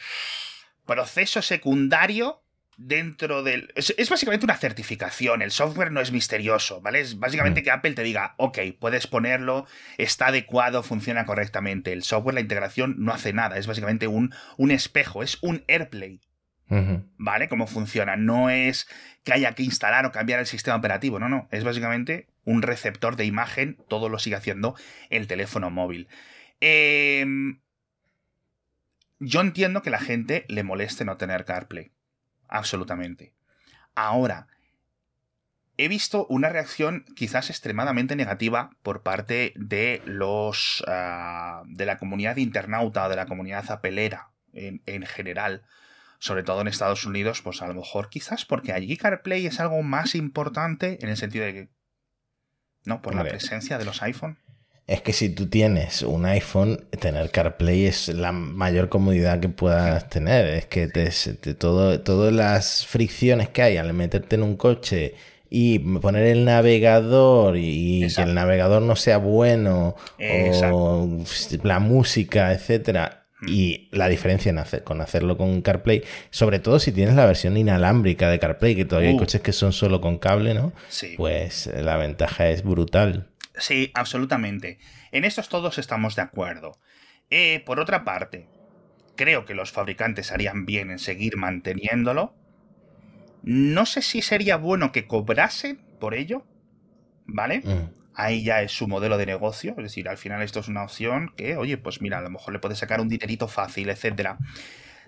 [0.85, 2.45] proceso secundario
[2.77, 3.73] dentro del...
[3.75, 7.01] Es, básicamente una certificación, el software no es misterioso, ¿vale?
[7.01, 7.65] Es básicamente mm.
[7.65, 9.67] que Apple te diga, ok, puedes ponerlo,
[9.99, 11.93] está adecuado, funciona correctamente.
[11.93, 16.21] El software, la integración no hace nada, es básicamente un, un espejo, es un AirPlay.
[16.69, 17.49] ¿Vale?
[17.49, 18.17] ¿Cómo funciona?
[18.17, 18.89] No es
[19.23, 23.15] que haya que instalar o cambiar el sistema operativo, no, no, es básicamente un receptor
[23.15, 24.75] de imagen, todo lo sigue haciendo
[25.09, 26.09] el teléfono móvil.
[26.59, 27.61] Em,
[29.21, 31.93] yo entiendo que la gente le moleste no tener CarPlay
[32.49, 33.35] absolutamente.
[33.95, 34.49] Ahora,
[35.79, 42.37] he visto una reacción quizás extremadamente negativa por parte de los ah, de la comunidad
[42.37, 45.65] internauta de la comunidad apelera en, en, general
[46.19, 49.83] sobre todo en Estados Unidos pues a lo mejor quizás porque allí CarPlay es algo
[49.83, 51.69] más importante en el sentido de que
[52.85, 54.39] no por la presencia de los iPhone
[54.87, 60.09] es que si tú tienes un iPhone, tener CarPlay es la mayor comodidad que puedas
[60.09, 60.47] tener.
[60.47, 61.11] Es que te,
[61.55, 65.15] todo, todas las fricciones que hay al meterte en un coche
[65.51, 71.25] y poner el navegador y, que el navegador no sea bueno o
[71.65, 73.25] la música, etcétera.
[73.41, 73.49] Hmm.
[73.49, 77.57] Y la diferencia en hacer, con hacerlo con CarPlay, sobre todo si tienes la versión
[77.57, 79.19] inalámbrica de CarPlay, que todavía hay uh.
[79.19, 80.73] coches que son solo con cable, ¿no?
[80.89, 81.15] Sí.
[81.17, 83.27] Pues la ventaja es brutal.
[83.57, 84.79] Sí, absolutamente.
[85.13, 86.79] En estos todos estamos de acuerdo.
[87.31, 88.49] Eh, por otra parte,
[89.17, 92.35] creo que los fabricantes harían bien en seguir manteniéndolo.
[93.43, 96.47] No sé si sería bueno que cobrasen por ello,
[97.25, 97.61] ¿vale?
[97.61, 97.95] Mm.
[98.15, 101.33] Ahí ya es su modelo de negocio, es decir, al final esto es una opción
[101.37, 104.37] que, oye, pues mira, a lo mejor le puede sacar un dinerito fácil, etc.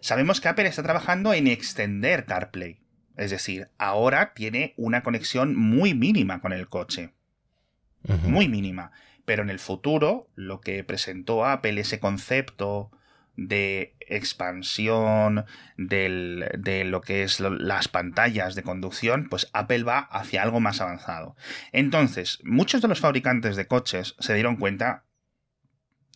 [0.00, 2.80] Sabemos que Apple está trabajando en extender CarPlay,
[3.16, 7.14] es decir, ahora tiene una conexión muy mínima con el coche
[8.24, 8.92] muy mínima.
[9.24, 12.90] Pero en el futuro, lo que presentó Apple, ese concepto
[13.38, 20.58] de expansión de lo que es las pantallas de conducción, pues Apple va hacia algo
[20.58, 21.36] más avanzado.
[21.72, 25.04] Entonces, muchos de los fabricantes de coches se dieron cuenta,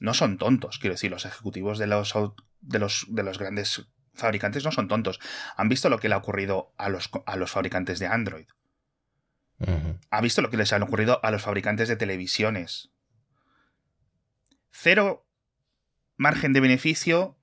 [0.00, 2.12] no son tontos, quiero decir, los ejecutivos de los,
[2.61, 5.20] de los, de los grandes fabricantes no son tontos.
[5.57, 8.46] Han visto lo que le ha ocurrido a los, a los fabricantes de Android.
[10.11, 12.90] ¿Ha visto lo que les ha ocurrido a los fabricantes de televisiones?
[14.70, 15.27] Cero
[16.16, 17.37] margen de beneficio,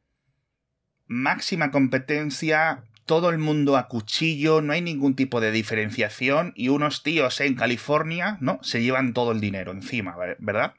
[1.06, 7.04] máxima competencia, todo el mundo a cuchillo, no hay ningún tipo de diferenciación y unos
[7.04, 8.60] tíos en California, ¿no?
[8.62, 10.76] Se llevan todo el dinero encima, ¿verdad?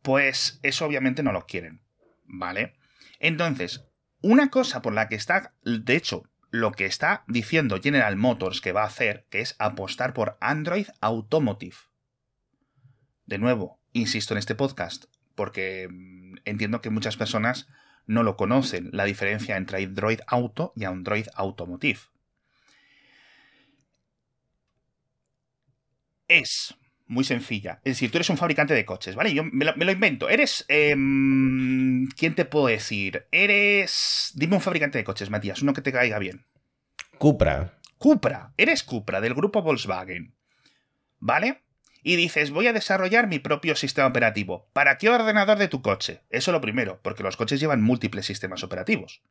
[0.00, 1.82] Pues eso obviamente no lo quieren,
[2.24, 2.74] ¿vale?
[3.20, 3.84] Entonces,
[4.20, 8.72] una cosa por la que está, de hecho, lo que está diciendo General Motors que
[8.72, 11.76] va a hacer, que es apostar por Android Automotive.
[13.24, 17.68] De nuevo, insisto en este podcast, porque mm, entiendo que muchas personas
[18.06, 22.00] no lo conocen, la diferencia entre Android Auto y Android Automotive.
[26.28, 26.74] Es
[27.12, 27.80] muy sencilla.
[27.84, 29.32] Es decir, tú eres un fabricante de coches, ¿vale?
[29.32, 30.28] Yo me lo, invento.
[30.28, 30.64] Eres...
[30.68, 33.26] Em, ¿Quién te puedo decir?
[33.30, 34.32] Eres...
[34.34, 36.46] Dime un fabricante de coches, Matías, uno que te caiga bien.
[37.18, 37.78] Cupra.
[37.98, 38.52] Cupra.
[38.56, 40.34] Eres Cupra, del grupo Volkswagen.
[41.18, 41.62] ¿Vale?
[42.02, 44.68] Y dices, voy a desarrollar mi propio sistema operativo.
[44.72, 46.22] ¿Para qué ordenador de tu coche?
[46.30, 49.22] Eso lo primero, porque los coches llevan múltiples sistemas operativos.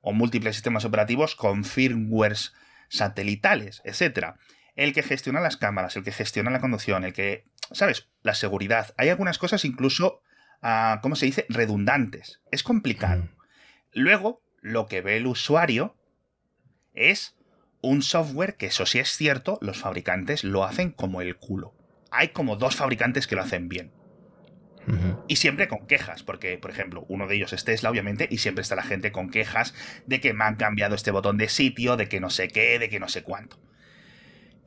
[0.00, 2.54] O múltiples sistemas operativos con firmwares
[2.88, 4.36] satelitales, etc
[4.78, 8.08] el que gestiona las cámaras, el que gestiona la conducción, el que, ¿sabes?
[8.22, 8.94] La seguridad.
[8.96, 10.22] Hay algunas cosas incluso,
[10.62, 11.46] uh, ¿cómo se dice?
[11.48, 12.40] Redundantes.
[12.52, 13.24] Es complicado.
[13.24, 13.28] Mm.
[13.94, 15.96] Luego, lo que ve el usuario
[16.94, 17.36] es
[17.82, 21.74] un software que, eso sí es cierto, los fabricantes lo hacen como el culo.
[22.12, 23.92] Hay como dos fabricantes que lo hacen bien.
[25.26, 28.62] Y siempre con quejas, porque, por ejemplo, uno de ellos es Tesla, obviamente, y siempre
[28.62, 29.74] está la gente con quejas
[30.06, 32.88] de que me han cambiado este botón de sitio, de que no sé qué, de
[32.88, 33.60] que no sé cuánto.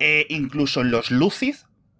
[0.03, 1.57] E incluso en los Lucid,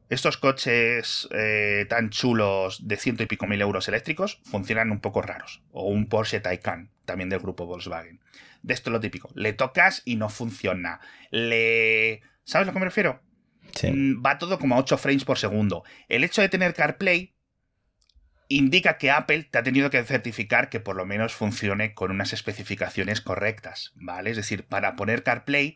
[0.10, 5.22] estos coches eh, tan chulos de ciento y pico mil euros eléctricos funcionan un poco
[5.22, 5.62] raros.
[5.72, 8.20] O un Porsche Taycan, también del grupo Volkswagen.
[8.64, 9.30] De esto lo típico.
[9.36, 11.00] Le tocas y no funciona.
[11.30, 12.22] Le...
[12.44, 13.22] ¿Sabes a lo que me refiero?
[13.84, 15.84] Mm, va todo como a 8 frames por segundo.
[16.10, 17.36] El hecho de tener CarPlay
[18.48, 22.34] indica que Apple te ha tenido que certificar que por lo menos funcione con unas
[22.34, 24.32] especificaciones correctas, ¿vale?
[24.32, 25.76] Es decir, para poner CarPlay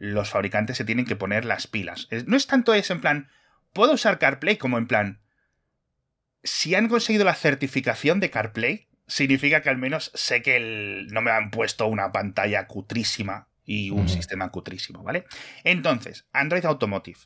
[0.00, 2.08] los fabricantes se tienen que poner las pilas.
[2.26, 3.28] No es tanto eso en plan,
[3.72, 5.20] puedo usar CarPlay como en plan,
[6.42, 11.30] si han conseguido la certificación de CarPlay, significa que al menos sé que no me
[11.30, 15.26] han puesto una pantalla cutrísima y un sistema cutrísimo, ¿vale?
[15.64, 17.20] Entonces, Android Automotive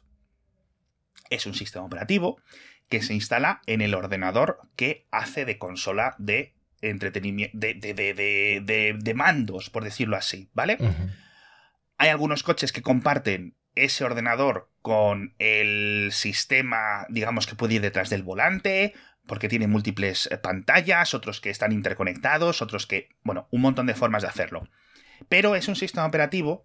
[1.30, 2.40] es un sistema operativo
[2.88, 8.96] que se instala en el ordenador que hace de consola de entretenimiento, de, de, de,
[8.98, 10.76] de mandos, por decirlo así, ¿vale?
[11.96, 18.11] Hay algunos coches que comparten ese ordenador con el sistema, digamos, que puede ir detrás
[18.11, 18.94] del volante,
[19.26, 23.94] porque tiene múltiples eh, pantallas, otros que están interconectados, otros que, bueno, un montón de
[23.94, 24.68] formas de hacerlo.
[25.28, 26.64] Pero es un sistema operativo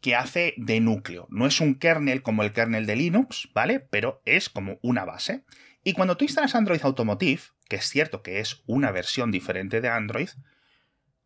[0.00, 1.26] que hace de núcleo.
[1.30, 3.80] No es un kernel como el kernel de Linux, ¿vale?
[3.80, 5.44] Pero es como una base.
[5.84, 9.88] Y cuando tú instalas Android Automotive, que es cierto que es una versión diferente de
[9.88, 10.28] Android,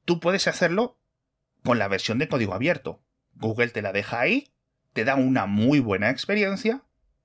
[0.05, 0.99] tú puedes hacerlo
[1.65, 3.03] con la versión de código abierto.
[3.37, 4.49] Google te la deja ahí,
[4.93, 6.83] te da una muy buena experiencia,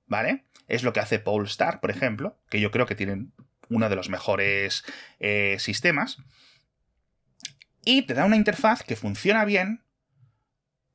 [0.07, 0.45] ¿vale?
[0.67, 3.33] Es lo que hace Polestar, por ejemplo, que yo creo que tienen
[3.69, 4.83] uno de los mejores
[5.19, 6.17] eh, sistemas.
[7.83, 9.83] Y te da una interfaz que funciona bien,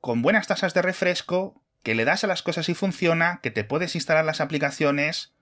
[0.01, 3.65] con buenas tasas de refresco, que le das a las cosas y funciona, que te
[3.65, 5.35] puedes instalar las aplicaciones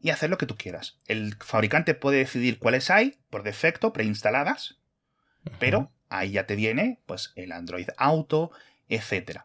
[0.00, 0.98] y hacer lo que tú quieras.
[1.06, 4.78] El fabricante puede decidir cuáles hay por defecto preinstaladas,
[5.58, 8.50] pero ahí ya te viene pues el Android Auto,
[8.88, 9.40] etc.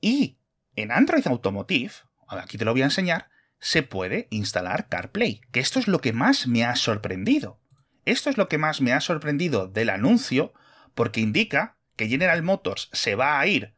[0.00, 0.38] Y
[0.76, 1.92] en Android Automotive,
[2.28, 6.12] aquí te lo voy a enseñar, se puede instalar CarPlay, que esto es lo que
[6.12, 7.60] más me ha sorprendido.
[8.04, 10.52] Esto es lo que más me ha sorprendido del anuncio,
[10.94, 13.74] porque indica que General Motors se va a ir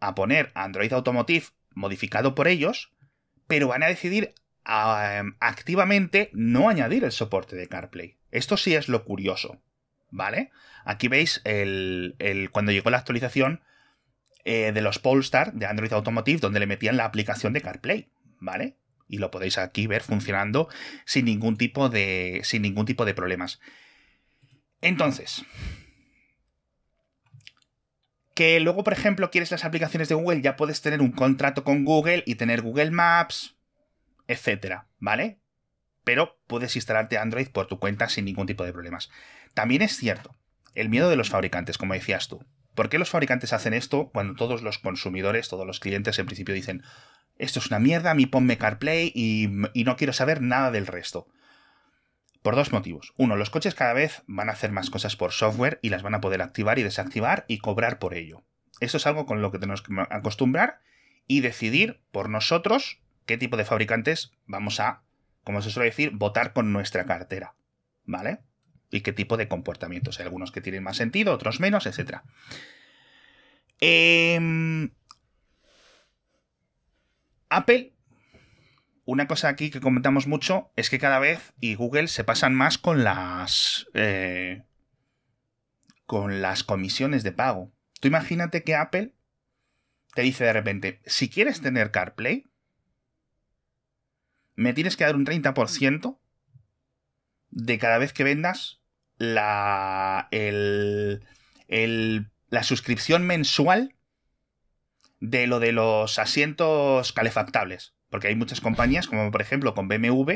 [0.00, 2.92] a poner Android Automotive modificado por ellos,
[3.46, 8.16] pero van a decidir activamente no añadir el soporte de CarPlay.
[8.30, 9.60] Esto sí es lo curioso,
[10.10, 10.50] ¿vale?
[10.84, 12.16] Aquí veis el,
[12.52, 13.62] cuando llegó la actualización
[14.48, 18.76] eh, de los Polestar de Android Automotive, donde le metían la aplicación de CarPlay, ¿vale?
[19.08, 20.68] Y lo podéis aquí ver funcionando
[21.04, 23.58] sin ningún tipo de, sin ningún tipo de problemas.
[24.80, 25.44] Entonces,
[28.34, 31.84] que luego, por ejemplo, quieres las aplicaciones de Google, ya puedes tener un contrato con
[31.84, 33.56] Google y tener Google Maps,
[34.28, 35.40] etcétera, ¿vale?
[36.04, 39.10] Pero puedes instalarte Android por tu cuenta sin ningún tipo de problemas.
[39.54, 40.36] También es cierto,
[40.76, 42.46] el miedo de los fabricantes, como decías tú.
[42.76, 46.54] ¿Por qué los fabricantes hacen esto cuando todos los consumidores, todos los clientes en principio
[46.54, 46.84] dicen,
[47.38, 51.26] esto es una mierda, a ponme CarPlay y, y no quiero saber nada del resto?
[52.42, 53.14] Por dos motivos.
[53.16, 56.14] Uno, los coches cada vez van a hacer más cosas por software y las van
[56.14, 58.44] a poder activar y desactivar y cobrar por ello.
[58.78, 60.80] Esto es algo con lo que tenemos que acostumbrar
[61.26, 65.02] y decidir por nosotros qué tipo de fabricantes vamos a,
[65.44, 67.54] como se suele decir, votar con nuestra cartera.
[68.04, 68.40] ¿Vale?
[68.90, 70.18] Y qué tipo de comportamientos.
[70.18, 72.22] Hay algunos que tienen más sentido, otros menos, etc.
[73.80, 74.90] Em,
[77.48, 77.96] Apple
[79.06, 82.76] una cosa aquí que comentamos mucho es que cada vez y Google se pasan más
[82.76, 84.64] con las eh,
[86.06, 87.72] con las comisiones de pago.
[88.00, 89.14] Tú imagínate que Apple
[90.14, 92.50] te dice de repente, si quieres tener CarPlay,
[94.56, 96.18] me tienes que dar un 30%
[97.56, 98.82] de cada vez que vendas
[99.16, 101.22] la, el,
[101.68, 103.94] la suscripción mensual
[105.20, 107.94] de lo de los asientos calefactables.
[108.10, 110.32] Porque hay muchas compañías, como por ejemplo con BMW,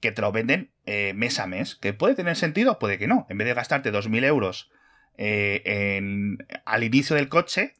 [0.00, 1.74] que te lo venden eh, mes a mes.
[1.74, 3.26] Que puede tener sentido, puede que no.
[3.28, 4.70] En vez de gastarte 2.000 euros
[5.16, 7.74] eh, en, al inicio del coche,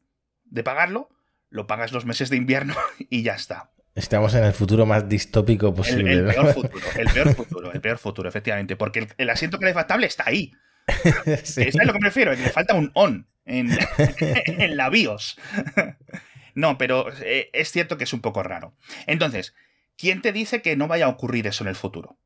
[0.45, 1.09] de pagarlo,
[1.51, 2.75] lo pagas los meses de invierno
[3.11, 3.71] y ya está.
[3.95, 6.13] Estamos en el futuro más distópico posible.
[6.15, 8.77] El, peor futuro, el peor futuro, el peor futuro, efectivamente.
[8.77, 10.53] Porque el, asiento calefactable está ahí.
[11.43, 11.63] sí.
[11.63, 12.33] es lo que me refiero?
[12.33, 13.71] Le falta un on en,
[14.47, 15.37] en la BIOS.
[16.55, 18.75] No, pero eh, es cierto que es un poco raro.
[19.07, 19.55] Entonces,
[19.97, 22.19] ¿quién te dice que no vaya a ocurrir eso en el futuro?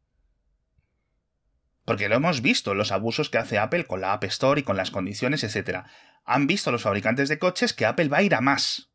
[1.84, 4.76] Porque lo hemos visto, los abusos que hace Apple con la App Store y con
[4.76, 5.80] las condiciones, etc.
[6.24, 8.91] Han visto los fabricantes de coches que Apple va a ir a más,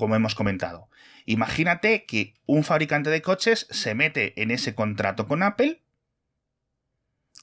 [0.00, 0.88] como hemos comentado.
[1.26, 5.82] Imagínate que un fabricante de coches se mete en ese contrato con Apple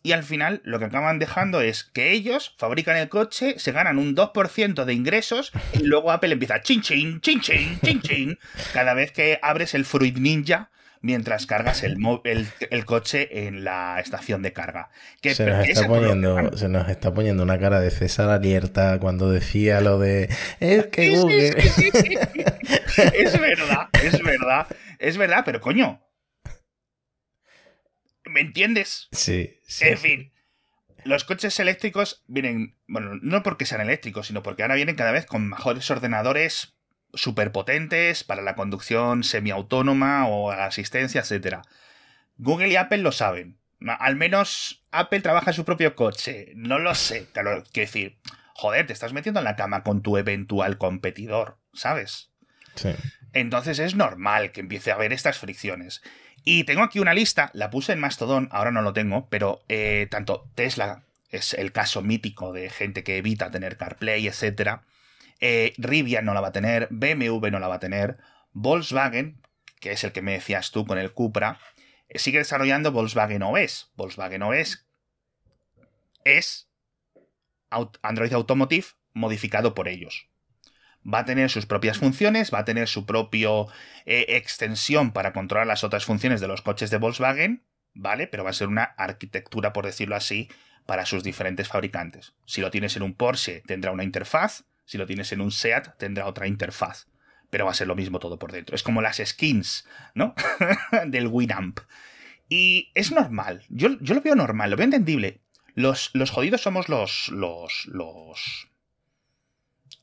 [0.04, 3.98] y al final lo que acaban dejando es que ellos fabrican el coche, se ganan
[3.98, 8.40] un 2% de ingresos y luego Apple empieza chin chin, chin chin, chin chin,
[8.74, 10.72] cada vez que abres el Fruit Ninja
[11.08, 14.90] mientras cargas el, el, coche en la estación de carga.
[15.22, 19.80] se, nos está poniendo, se nos está poniendo una cara de César alerta cuando decía
[19.80, 21.48] lo de es que Google.
[23.14, 24.68] es verdad, es verdad,
[25.00, 26.02] es verdad, pero coño,
[28.30, 29.08] ¿Me entiendes?
[29.14, 29.60] Sí.
[29.80, 30.34] en fin.
[31.06, 35.26] Los coches eléctricos vienen, bueno, no porque sean eléctricos, sino porque ahora vienen cada vez
[35.26, 36.77] con mejores ordenadores
[37.18, 41.58] superpotentes para la conducción semiautónoma o la asistencia, etc.
[42.38, 43.58] Google y Apple lo saben.
[44.00, 46.54] Al menos Apple trabaja en su propio coche.
[46.56, 47.28] No lo sé.
[47.34, 48.18] Quiero decir,
[48.54, 52.32] joder, te estás metiendo en la cama con tu eventual competidor, ¿sabes?
[52.76, 52.90] Sí.
[53.34, 56.02] Entonces es normal que empiece a haber estas fricciones.
[56.44, 60.08] Y tengo aquí una lista, la puse en Mastodon, ahora no lo tengo, pero eh,
[60.10, 64.80] tanto Tesla es el caso mítico de gente que evita tener CarPlay, etc.
[65.40, 68.18] Eh, Rivian no la va a tener, BMW no la va a tener,
[68.54, 69.42] Volkswagen,
[69.80, 71.60] que es el que me decías tú con el Cupra,
[72.08, 73.92] eh, sigue desarrollando Volkswagen OS.
[73.96, 74.88] Volkswagen OS
[76.24, 76.70] es
[78.02, 80.30] Android Automotive modificado por ellos.
[81.06, 83.50] Va a tener sus propias funciones, va a tener su propia
[84.06, 87.64] eh, extensión para controlar las otras funciones de los coches de Volkswagen,
[87.94, 88.28] ¿vale?
[88.28, 90.50] Pero va a ser una arquitectura, por decirlo así,
[90.86, 92.34] para sus diferentes fabricantes.
[92.46, 95.98] Si lo tienes en un Porsche, tendrá una interfaz, si lo tienes en un SEAT,
[95.98, 97.08] tendrá otra interfaz.
[97.50, 98.74] Pero va a ser lo mismo todo por dentro.
[98.74, 99.86] Es como las skins,
[100.16, 100.34] ¿no?
[101.08, 101.80] Del Winamp.
[102.50, 103.64] Y es normal.
[103.70, 105.42] Yo, yo, lo veo normal, lo veo entendible.
[105.76, 108.70] Los, los jodidos somos los, los, los.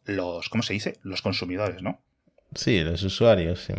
[0.04, 0.48] Los.
[0.50, 0.98] ¿Cómo se dice?
[1.02, 2.02] Los consumidores, ¿no?
[2.54, 3.72] Sí, los usuarios, sí.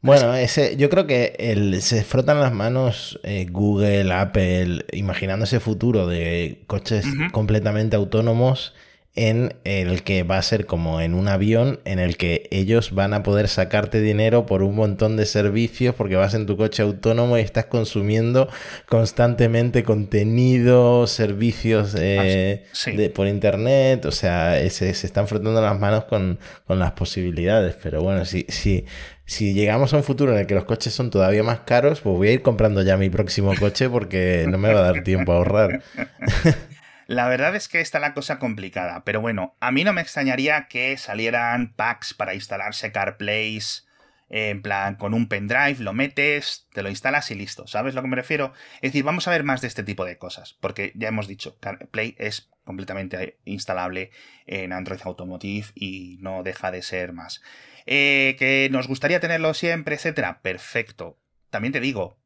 [0.00, 5.60] Bueno, ese, yo creo que el, se frotan las manos eh, Google, Apple, imaginando ese
[5.60, 8.74] futuro de coches completamente autónomos
[9.14, 13.12] en el que va a ser como en un avión en el que ellos van
[13.12, 17.36] a poder sacarte dinero por un montón de servicios porque vas en tu coche autónomo
[17.36, 18.48] y estás consumiendo
[18.88, 26.38] constantemente contenido, servicios eh, de, por internet, o sea, se, están frotando las manos con,
[26.66, 28.86] con, las posibilidades, pero bueno, si, si,
[29.26, 32.16] si llegamos a un futuro en el que los coches son todavía más caros, pues
[32.16, 35.32] voy a ir comprando ya mi próximo coche porque no me va a dar tiempo
[35.32, 35.82] a ahorrar.
[37.06, 40.68] La verdad es que está la cosa complicada, pero bueno, a mí no me extrañaría
[40.68, 43.86] que salieran packs para instalarse CarPlays
[44.32, 47.66] en plan con un pendrive, lo metes, te lo instalas y listo.
[47.66, 48.54] ¿Sabes lo que me refiero?
[48.76, 51.58] Es decir, vamos a ver más de este tipo de cosas, porque ya hemos dicho,
[51.60, 54.10] CarPlay es completamente instalable
[54.46, 57.42] en Android Automotive y no deja de ser más.
[57.84, 60.40] Eh, que nos gustaría tenerlo siempre, etcétera.
[60.40, 61.18] Perfecto.
[61.50, 62.18] También te digo,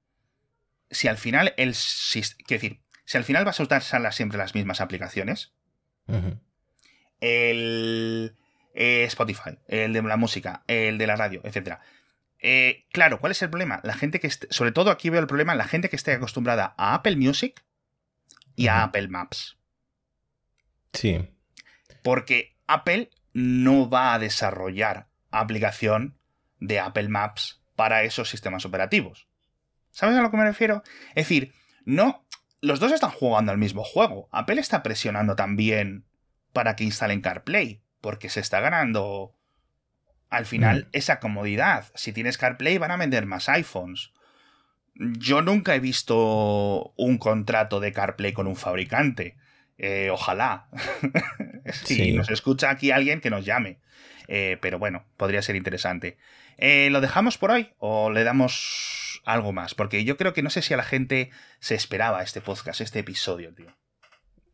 [0.90, 1.74] si al final el.
[2.12, 3.82] Quiero decir, si al final vas a usar
[4.12, 5.52] siempre las mismas aplicaciones,
[7.20, 8.36] el
[8.74, 11.78] eh, Spotify, el de la música, el de la radio, etc.
[12.40, 13.80] Eh, claro, ¿cuál es el problema?
[13.84, 16.94] La gente que sobre todo aquí veo el problema, la gente que esté acostumbrada a
[16.94, 17.64] Apple Music
[18.56, 19.56] y a Apple Maps.
[20.92, 21.28] Sí.
[22.02, 26.18] Porque Apple no va a desarrollar aplicación
[26.58, 29.28] de Apple Maps para esos sistemas operativos.
[29.90, 30.82] ¿Sabes a lo que me refiero?
[31.10, 31.54] Es decir,
[31.84, 32.26] no
[32.66, 34.28] los dos están jugando al mismo juego.
[34.32, 36.04] Apple está presionando también
[36.52, 39.34] para que instalen CarPlay, porque se está ganando
[40.28, 40.88] al final mm.
[40.92, 41.86] esa comodidad.
[41.94, 44.10] Si tienes CarPlay van a vender más iPhones.
[44.94, 49.36] Yo nunca he visto un contrato de CarPlay con un fabricante.
[49.78, 50.68] Eh, ojalá.
[51.84, 53.78] si nos escucha aquí alguien que nos llame.
[54.26, 56.16] Eh, pero bueno, podría ser interesante.
[56.58, 60.48] Eh, ¿Lo dejamos por hoy o le damos algo más, porque yo creo que no
[60.48, 63.76] sé si a la gente se esperaba este podcast, este episodio, tío.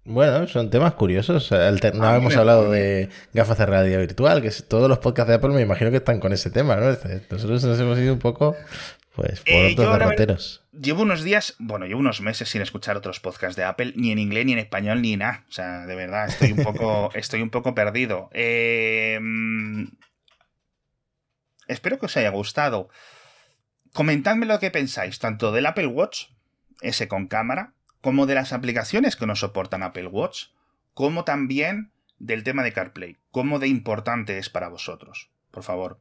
[0.05, 1.51] Bueno, son temas curiosos.
[1.53, 5.61] No hemos hablado de gafas de realidad virtual, que todos los podcasts de Apple me
[5.61, 6.87] imagino que están con ese tema, ¿no?
[7.31, 8.57] Nosotros nos hemos ido un poco,
[9.15, 10.65] pues, por eh, otros derroteros.
[10.73, 14.19] Llevo unos días, bueno, llevo unos meses sin escuchar otros podcasts de Apple, ni en
[14.19, 15.45] inglés, ni en español, ni nada.
[15.49, 18.29] O sea, de verdad, estoy un poco, estoy un poco perdido.
[18.33, 19.85] Eh, mm,
[21.69, 22.89] espero que os haya gustado.
[23.93, 26.29] Comentadme lo que pensáis, tanto del Apple Watch,
[26.81, 30.47] ese con cámara, como de las aplicaciones que no soportan Apple Watch,
[30.95, 33.17] como también del tema de CarPlay.
[33.31, 35.31] ¿Cómo de importante es para vosotros?
[35.51, 36.01] Por favor.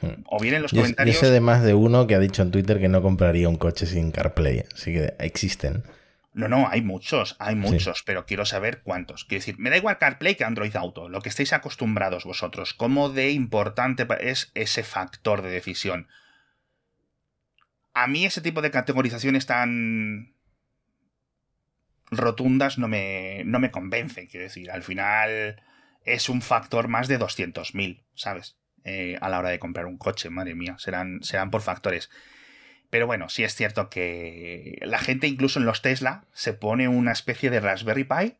[0.00, 0.22] Hmm.
[0.26, 1.16] O bien en los comentarios.
[1.16, 3.56] Yo sé de más de uno que ha dicho en Twitter que no compraría un
[3.56, 4.64] coche sin CarPlay.
[4.74, 5.84] Así que existen.
[6.32, 9.24] No, no, hay muchos, hay muchos, pero quiero saber cuántos.
[9.24, 12.72] Quiero decir, me da igual CarPlay que Android Auto, lo que estéis acostumbrados vosotros.
[12.72, 16.06] ¿Cómo de importante es ese factor de decisión?
[17.92, 20.34] A mí ese tipo de categorizaciones tan
[22.10, 24.26] rotundas no me, no me convence.
[24.28, 25.62] Quiero decir, al final
[26.04, 28.56] es un factor más de 200.000, ¿sabes?
[28.84, 32.10] Eh, a la hora de comprar un coche, madre mía, serán, serán por factores.
[32.88, 37.12] Pero bueno, sí es cierto que la gente incluso en los Tesla se pone una
[37.12, 38.36] especie de Raspberry Pi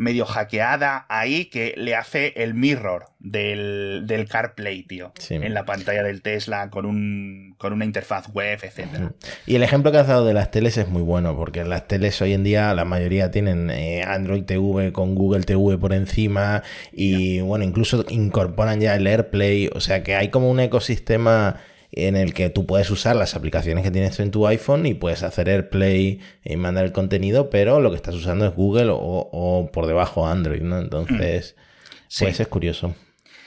[0.00, 5.12] medio hackeada ahí que le hace el mirror del, del CarPlay, tío.
[5.28, 9.12] En la pantalla del Tesla con, un, con una interfaz web, etc.
[9.44, 12.20] Y el ejemplo que has dado de las teles es muy bueno, porque las teles
[12.22, 17.40] hoy en día la mayoría tienen eh, Android TV con Google TV por encima y
[17.42, 21.60] bueno, incluso incorporan ya el AirPlay, o sea que hay como un ecosistema
[21.92, 25.22] en el que tú puedes usar las aplicaciones que tienes en tu iPhone y puedes
[25.22, 29.86] hacer AirPlay y mandar el contenido, pero lo que estás usando es Google o, por
[29.86, 30.78] debajo Android, ¿no?
[30.78, 32.18] Entonces, mm.
[32.20, 32.94] pues es curioso.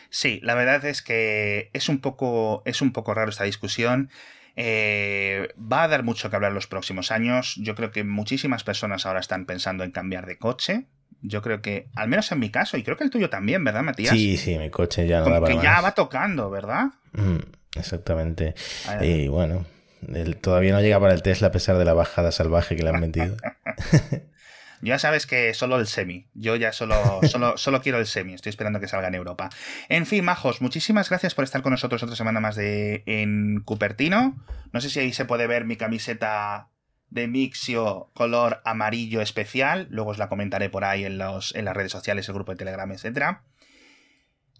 [0.09, 4.09] Sí, la verdad es que es un poco, es un poco raro esta discusión.
[4.55, 7.55] Eh, va a dar mucho que hablar los próximos años.
[7.57, 10.85] Yo creo que muchísimas personas ahora están pensando en cambiar de coche.
[11.21, 13.81] Yo creo que, al menos en mi caso, y creo que el tuyo también, ¿verdad,
[13.81, 14.11] Matías?
[14.11, 16.87] Sí, sí, mi coche ya no Como da para que ya va tocando, ¿verdad?
[17.13, 17.39] Mm,
[17.76, 18.55] exactamente.
[19.01, 19.65] Y bueno,
[20.41, 22.99] todavía no llega para el Tesla a pesar de la bajada salvaje que le han
[22.99, 23.36] metido.
[24.84, 26.28] Ya sabes que solo el semi.
[26.34, 28.34] Yo ya solo, solo, solo quiero el semi.
[28.34, 29.49] Estoy esperando que salga en Europa.
[29.88, 34.36] En fin, majos, muchísimas gracias por estar con nosotros otra semana más de en Cupertino.
[34.74, 36.67] No sé si ahí se puede ver mi camiseta
[37.09, 39.88] de Mixio color amarillo especial.
[39.89, 42.57] Luego os la comentaré por ahí en, los, en las redes sociales, el grupo de
[42.57, 43.43] Telegram, etcétera.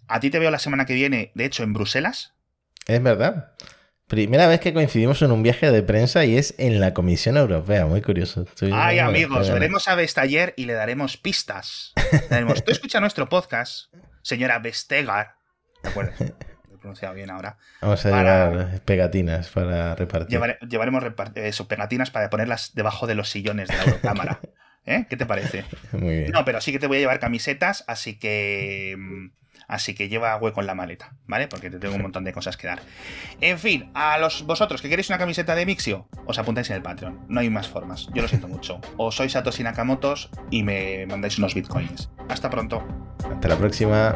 [0.08, 2.33] A ti te veo la semana que viene, de hecho, en Bruselas.
[2.86, 3.52] Es verdad.
[4.06, 7.86] Primera vez que coincidimos en un viaje de prensa y es en la Comisión Europea.
[7.86, 8.42] Muy curioso.
[8.42, 11.92] Estoy- Ay, amigos, veremos a Vestager y le daremos pistas.
[12.12, 13.86] Le daremos, Tú escucha nuestro podcast,
[14.22, 15.36] señora Vestegar.
[15.82, 16.20] ¿Te acuerdas?
[16.68, 17.56] Lo he pronunciado bien ahora.
[17.80, 20.38] Vamos a para- llevar pegatinas para repartir.
[20.38, 24.40] Llevare- llevaremos repar- eso, pegatinas para ponerlas debajo de los sillones de la Eurocámara.
[24.86, 25.06] ¿Eh?
[25.08, 25.64] ¿Qué te parece?
[25.92, 26.30] Muy bien.
[26.30, 28.96] No, pero sí que te voy a llevar camisetas, así que.
[29.68, 31.48] Así que lleva hueco en la maleta, ¿vale?
[31.48, 32.80] Porque te tengo un montón de cosas que dar.
[33.40, 36.82] En fin, a los vosotros que queréis una camiseta de Mixio, os apuntáis en el
[36.82, 37.26] Patreon.
[37.28, 38.08] No hay más formas.
[38.14, 38.80] Yo lo siento mucho.
[38.96, 42.10] O sois Satoshi Nakamotos y me mandáis unos bitcoins.
[42.28, 42.86] Hasta pronto.
[43.30, 44.14] Hasta la próxima.